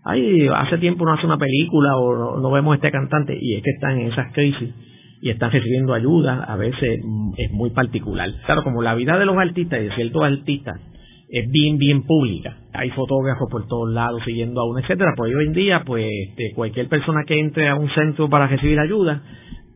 [0.04, 3.56] Ay, hace tiempo no hace una película o no, no vemos a este cantante y
[3.56, 4.74] es que están en esas crisis
[5.20, 8.30] y están recibiendo ayuda, a veces mm, es muy particular.
[8.46, 10.80] Claro, como la vida de los artistas y de ciertos artistas
[11.28, 12.56] es bien, bien pública.
[12.72, 15.12] Hay fotógrafos por todos lados siguiendo a uno, etcétera.
[15.16, 18.78] Pues hoy en día, pues este, cualquier persona que entre a un centro para recibir
[18.80, 19.22] ayuda,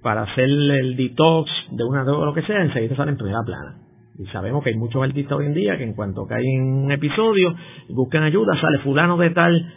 [0.03, 3.43] para hacer el detox de una droga o lo que sea, enseguida sale en primera
[3.45, 3.77] plana.
[4.19, 6.93] Y sabemos que hay muchos artistas hoy en día que en cuanto caen en un
[6.93, 7.55] episodio,
[7.89, 9.73] buscan ayuda, sale fulano de tal,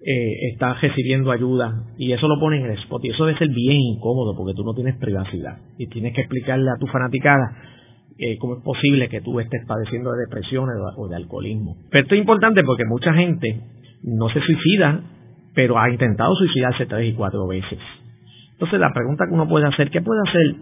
[0.00, 3.48] eh, está recibiendo ayuda y eso lo ponen en el spot y eso debe ser
[3.48, 7.56] bien incómodo porque tú no tienes privacidad y tienes que explicarle a tu fanaticada
[8.18, 11.76] eh, cómo es posible que tú estés padeciendo de depresión o de alcoholismo.
[11.90, 13.60] Pero esto es importante porque mucha gente
[14.02, 15.00] no se suicida,
[15.54, 17.78] pero ha intentado suicidarse tres y cuatro veces.
[18.52, 20.54] Entonces la pregunta que uno puede hacer, ¿qué puede hacer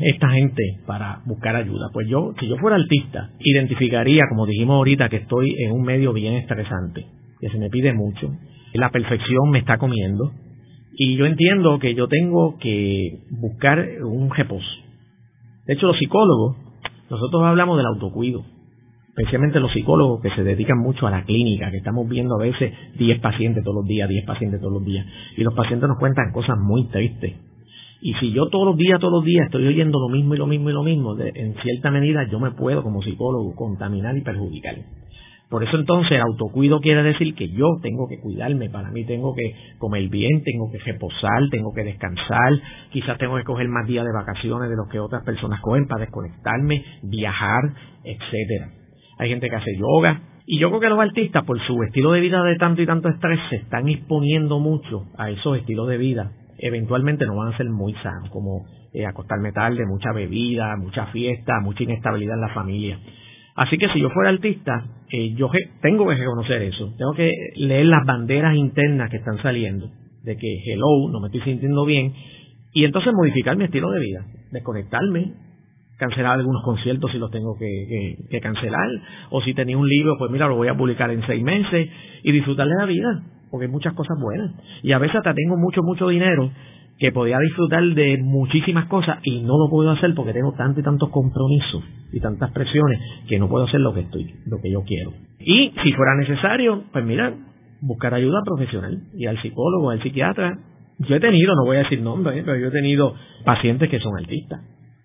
[0.00, 1.88] esta gente para buscar ayuda?
[1.92, 6.12] Pues yo, si yo fuera artista, identificaría, como dijimos ahorita, que estoy en un medio
[6.12, 7.06] bien estresante,
[7.44, 8.34] que se me pide mucho,
[8.72, 10.32] la perfección me está comiendo,
[10.96, 14.84] y yo entiendo que yo tengo que buscar un reposo
[15.66, 16.56] de hecho, los psicólogos,
[17.08, 18.44] nosotros hablamos del autocuido,
[19.08, 22.72] especialmente los psicólogos que se dedican mucho a la clínica, que estamos viendo a veces
[22.98, 26.32] 10 pacientes todos los días, 10 pacientes todos los días, y los pacientes nos cuentan
[26.32, 27.34] cosas muy tristes.
[28.02, 30.46] Y si yo todos los días, todos los días estoy oyendo lo mismo y lo
[30.46, 34.76] mismo y lo mismo, en cierta medida yo me puedo como psicólogo contaminar y perjudicar.
[35.54, 39.54] Por eso entonces autocuido quiere decir que yo tengo que cuidarme, para mí tengo que
[39.78, 42.54] comer bien, tengo que reposar, tengo que descansar,
[42.90, 46.00] quizás tengo que coger más días de vacaciones de los que otras personas cogen para
[46.00, 48.72] desconectarme, viajar, etcétera.
[49.16, 52.20] Hay gente que hace yoga, y yo creo que los artistas, por su estilo de
[52.20, 56.32] vida de tanto y tanto estrés, se están exponiendo mucho a esos estilos de vida.
[56.58, 61.60] Eventualmente no van a ser muy sanos, como eh, acostarme tarde, mucha bebida, mucha fiesta,
[61.62, 62.98] mucha inestabilidad en la familia.
[63.56, 64.84] Así que si yo fuera artista,
[65.16, 65.48] eh, yo
[65.80, 66.92] tengo que reconocer eso.
[66.98, 69.88] Tengo que leer las banderas internas que están saliendo
[70.24, 72.12] de que hello, no me estoy sintiendo bien,
[72.72, 75.34] y entonces modificar mi estilo de vida, desconectarme,
[75.98, 78.88] cancelar algunos conciertos si los tengo que, que, cancelar,
[79.30, 81.88] o si tenía un libro, pues mira, lo voy a publicar en seis meses
[82.24, 84.50] y disfrutar de la vida, porque hay muchas cosas buenas.
[84.82, 86.50] Y a veces hasta tengo mucho, mucho dinero
[86.98, 90.84] que podía disfrutar de muchísimas cosas y no lo puedo hacer porque tengo tantos y
[90.84, 91.82] tantos compromisos
[92.12, 95.12] y tantas presiones que no puedo hacer lo que estoy, lo que yo quiero.
[95.40, 97.34] Y si fuera necesario, pues mira,
[97.80, 100.58] buscar ayuda profesional y al psicólogo, al psiquiatra.
[100.98, 102.42] Yo he tenido, no voy a decir nombres, ¿eh?
[102.44, 103.14] pero yo he tenido
[103.44, 104.60] pacientes que son artistas.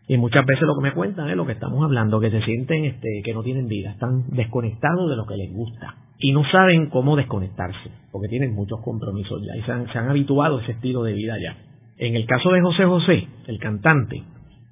[0.08, 2.86] Y muchas veces lo que me cuentan es lo que estamos hablando, que se sienten
[2.86, 6.90] este, que no tienen vida, están desconectados de lo que les gusta y no saben
[6.90, 10.74] cómo desconectarse, porque tienen muchos compromisos ya y se han, se han habituado a ese
[10.74, 11.56] estilo de vida ya.
[12.00, 14.24] En el caso de José José, el cantante,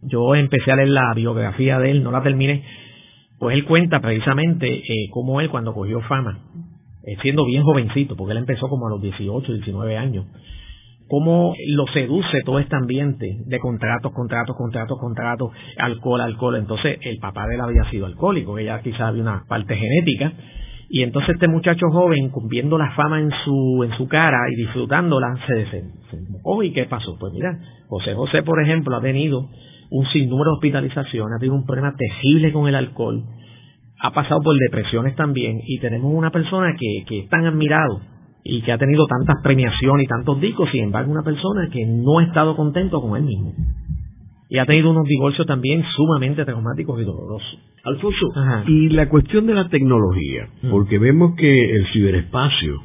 [0.01, 2.63] yo empecé a leer la biografía de él, no la terminé,
[3.37, 6.39] pues él cuenta precisamente eh, cómo él cuando cogió fama,
[7.03, 10.25] eh, siendo bien jovencito, porque él empezó como a los 18, 19 años,
[11.09, 16.55] cómo lo seduce todo este ambiente de contratos, contratos, contratos, contratos, alcohol, alcohol.
[16.55, 20.31] Entonces el papá de él había sido alcohólico, que ya quizás había una parte genética,
[20.89, 25.35] y entonces este muchacho joven, viendo la fama en su, en su cara y disfrutándola,
[25.45, 25.83] se, se,
[26.63, 27.17] ¿y qué pasó?
[27.19, 27.59] Pues mira,
[27.89, 29.49] José José, por ejemplo, ha tenido
[29.89, 33.23] un sinnúmero de hospitalizaciones, ha tenido un problema terrible con el alcohol,
[33.99, 38.01] ha pasado por depresiones también, y tenemos una persona que, que es tan admirado
[38.43, 42.19] y que ha tenido tantas premiaciones y tantos discos, sin embargo, una persona que no
[42.19, 43.53] ha estado contento con él mismo
[44.49, 47.59] y ha tenido unos divorcios también sumamente traumáticos y dolorosos.
[47.83, 48.27] Alfonso,
[48.67, 50.69] y la cuestión de la tecnología, mm.
[50.69, 52.81] porque vemos que el ciberespacio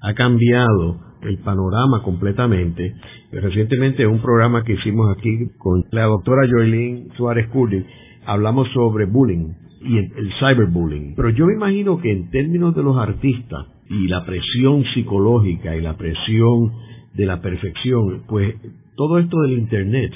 [0.00, 2.94] ha cambiado el panorama completamente.
[3.32, 7.84] Recientemente en un programa que hicimos aquí con la doctora Joylene Suárez Curry,
[8.24, 9.52] hablamos sobre bullying
[9.82, 11.14] y el, el cyberbullying.
[11.16, 15.80] Pero yo me imagino que en términos de los artistas y la presión psicológica y
[15.80, 16.72] la presión
[17.14, 18.54] de la perfección, pues
[18.96, 20.12] todo esto del Internet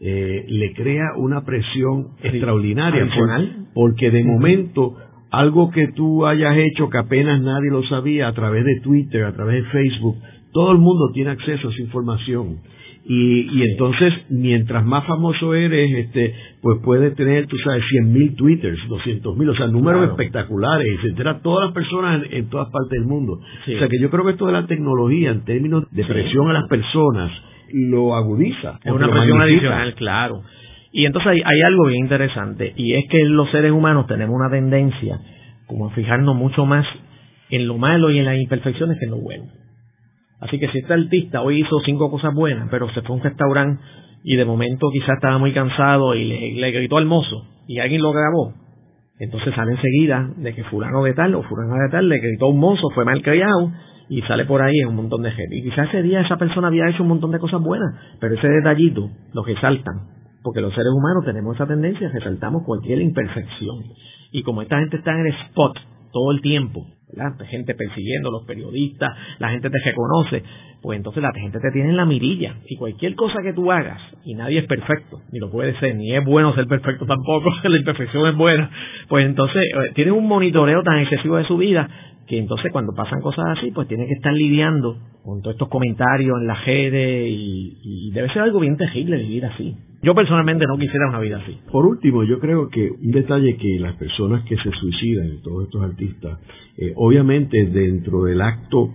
[0.00, 3.06] eh, le crea una presión extraordinaria,
[3.74, 4.96] porque de momento
[5.30, 9.32] algo que tú hayas hecho que apenas nadie lo sabía a través de Twitter, a
[9.32, 10.16] través de Facebook,
[10.52, 12.58] todo el mundo tiene acceso a esa información.
[13.04, 18.34] Y, y entonces, mientras más famoso eres, este, pues puedes tener, tú sabes, 100 mil
[18.36, 22.70] twitters, 200 mil, o sea, números espectaculares, y se entera todas las personas en, todas
[22.70, 23.34] partes del mundo.
[23.34, 26.52] O sea, que yo creo que esto de la tecnología, en términos de presión a
[26.52, 27.32] las personas,
[27.72, 28.78] lo agudiza.
[28.84, 30.42] Es una presión adicional, claro.
[30.92, 35.20] Y entonces hay, algo bien interesante, y es que los seres humanos tenemos una tendencia
[35.66, 36.84] como a fijarnos mucho más
[37.50, 39.44] en lo malo y en las imperfecciones que en lo bueno.
[40.40, 43.22] Así que si este artista hoy hizo cinco cosas buenas, pero se fue a un
[43.22, 43.82] restaurante
[44.24, 48.10] y de momento quizás estaba muy cansado y le, gritó al mozo y alguien lo
[48.10, 48.54] grabó,
[49.20, 52.50] entonces sale enseguida de que fulano de tal o fulano de tal le gritó a
[52.50, 53.70] un mozo, fue mal criado
[54.10, 55.56] y sale por ahí en un montón de gente.
[55.56, 58.48] Y quizás ese día esa persona había hecho un montón de cosas buenas, pero ese
[58.48, 59.94] detallito lo resaltan.
[60.42, 63.84] Porque los seres humanos tenemos esa tendencia, resaltamos cualquier imperfección.
[64.32, 65.78] Y como esta gente está en el spot
[66.12, 70.42] todo el tiempo, la gente persiguiendo, los periodistas, la gente te reconoce,
[70.82, 72.56] pues entonces la gente te tiene en la mirilla.
[72.66, 76.14] Y cualquier cosa que tú hagas, y nadie es perfecto, ni lo puede ser, ni
[76.14, 78.70] es bueno ser perfecto tampoco, la imperfección es buena,
[79.08, 81.88] pues entonces eh, tiene un monitoreo tan excesivo de su vida
[82.26, 86.40] que entonces cuando pasan cosas así, pues tiene que estar lidiando con todos estos comentarios
[86.40, 89.76] en la redes y, y debe ser algo bien terrible vivir así.
[90.02, 91.58] Yo personalmente no quisiera una vida así.
[91.70, 95.82] Por último, yo creo que un detalle que las personas que se suicidan, todos estos
[95.82, 96.38] artistas,
[96.78, 98.88] eh, obviamente dentro del acto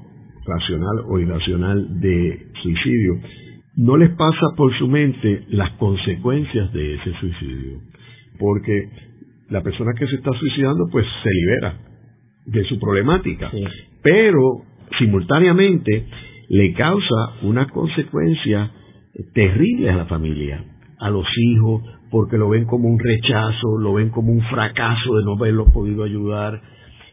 [0.45, 3.19] racional o irracional de suicidio,
[3.77, 7.81] no les pasa por su mente las consecuencias de ese suicidio.
[8.39, 8.89] Porque
[9.49, 11.77] la persona que se está suicidando pues se libera
[12.45, 13.51] de su problemática.
[14.01, 14.61] Pero
[14.99, 16.05] simultáneamente
[16.49, 18.71] le causa una consecuencia
[19.33, 20.63] terrible a la familia,
[20.99, 21.81] a los hijos,
[22.11, 26.03] porque lo ven como un rechazo, lo ven como un fracaso de no haberlo podido
[26.03, 26.61] ayudar,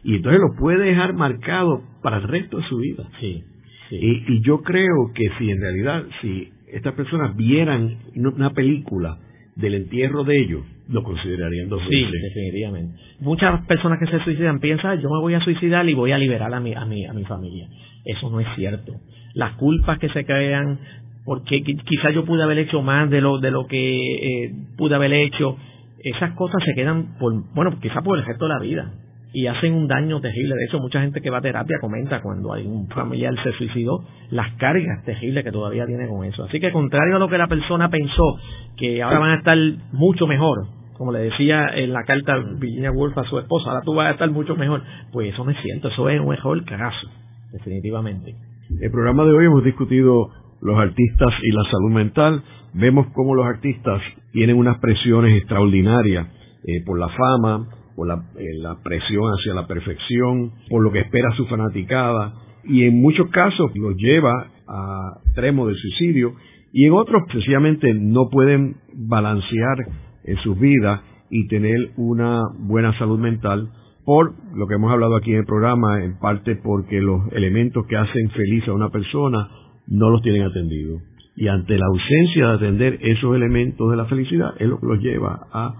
[0.03, 3.09] y entonces lo puede dejar marcado para el resto de su vida.
[3.19, 3.43] Sí,
[3.91, 9.17] Y, y, yo creo que si en realidad, si estas personas vieran una película
[9.55, 12.97] del entierro de ellos, lo considerarían dos Sí, definitivamente.
[13.19, 16.53] Muchas personas que se suicidan piensan, yo me voy a suicidar y voy a liberar
[16.53, 17.67] a mi, a mi, a mi familia.
[18.05, 18.93] Eso no es cierto.
[19.33, 20.79] Las culpas que se crean,
[21.25, 25.13] porque quizás yo pude haber hecho más de lo, de lo que eh, pude haber
[25.13, 25.57] hecho,
[25.99, 28.93] esas cosas se quedan por, bueno, quizás por el resto de la vida
[29.33, 30.55] y hacen un daño terrible.
[30.55, 34.05] De hecho, mucha gente que va a terapia comenta cuando hay un familiar se suicidó,
[34.29, 36.43] las cargas terribles que todavía tiene con eso.
[36.43, 38.37] Así que contrario a lo que la persona pensó,
[38.77, 39.57] que ahora van a estar
[39.91, 40.67] mucho mejor,
[40.97, 44.11] como le decía en la carta Virginia Woolf a su esposa, ahora tú vas a
[44.11, 47.07] estar mucho mejor, pues eso no es eso es un mejor caso,
[47.51, 48.35] definitivamente.
[48.81, 50.29] El programa de hoy hemos discutido
[50.61, 52.43] los artistas y la salud mental.
[52.73, 56.27] Vemos cómo los artistas tienen unas presiones extraordinarias
[56.65, 61.31] eh, por la fama, por eh, la, presión hacia la perfección, por lo que espera
[61.35, 62.33] su fanaticada,
[62.63, 66.33] y en muchos casos los lleva a extremo de suicidio,
[66.71, 69.77] y en otros sencillamente no pueden balancear
[70.23, 73.69] en sus vidas y tener una buena salud mental
[74.05, 77.95] por lo que hemos hablado aquí en el programa, en parte porque los elementos que
[77.95, 79.49] hacen feliz a una persona
[79.87, 80.99] no los tienen atendido.
[81.35, 84.99] Y ante la ausencia de atender esos elementos de la felicidad, es lo que los
[84.99, 85.73] lleva a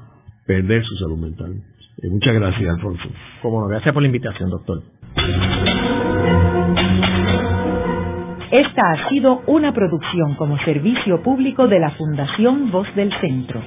[0.47, 1.61] perder su salud mental.
[2.01, 3.03] Eh, muchas gracias, Alfonso.
[3.41, 4.81] Como no, gracias por la invitación, doctor.
[8.51, 13.61] Esta ha sido una producción como servicio público de la Fundación Voz del Centro.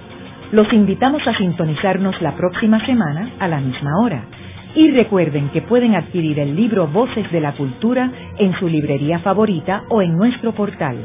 [0.52, 4.24] Los invitamos a sintonizarnos la próxima semana a la misma hora.
[4.76, 9.82] Y recuerden que pueden adquirir el libro Voces de la Cultura en su librería favorita
[9.88, 10.98] o en nuestro portal.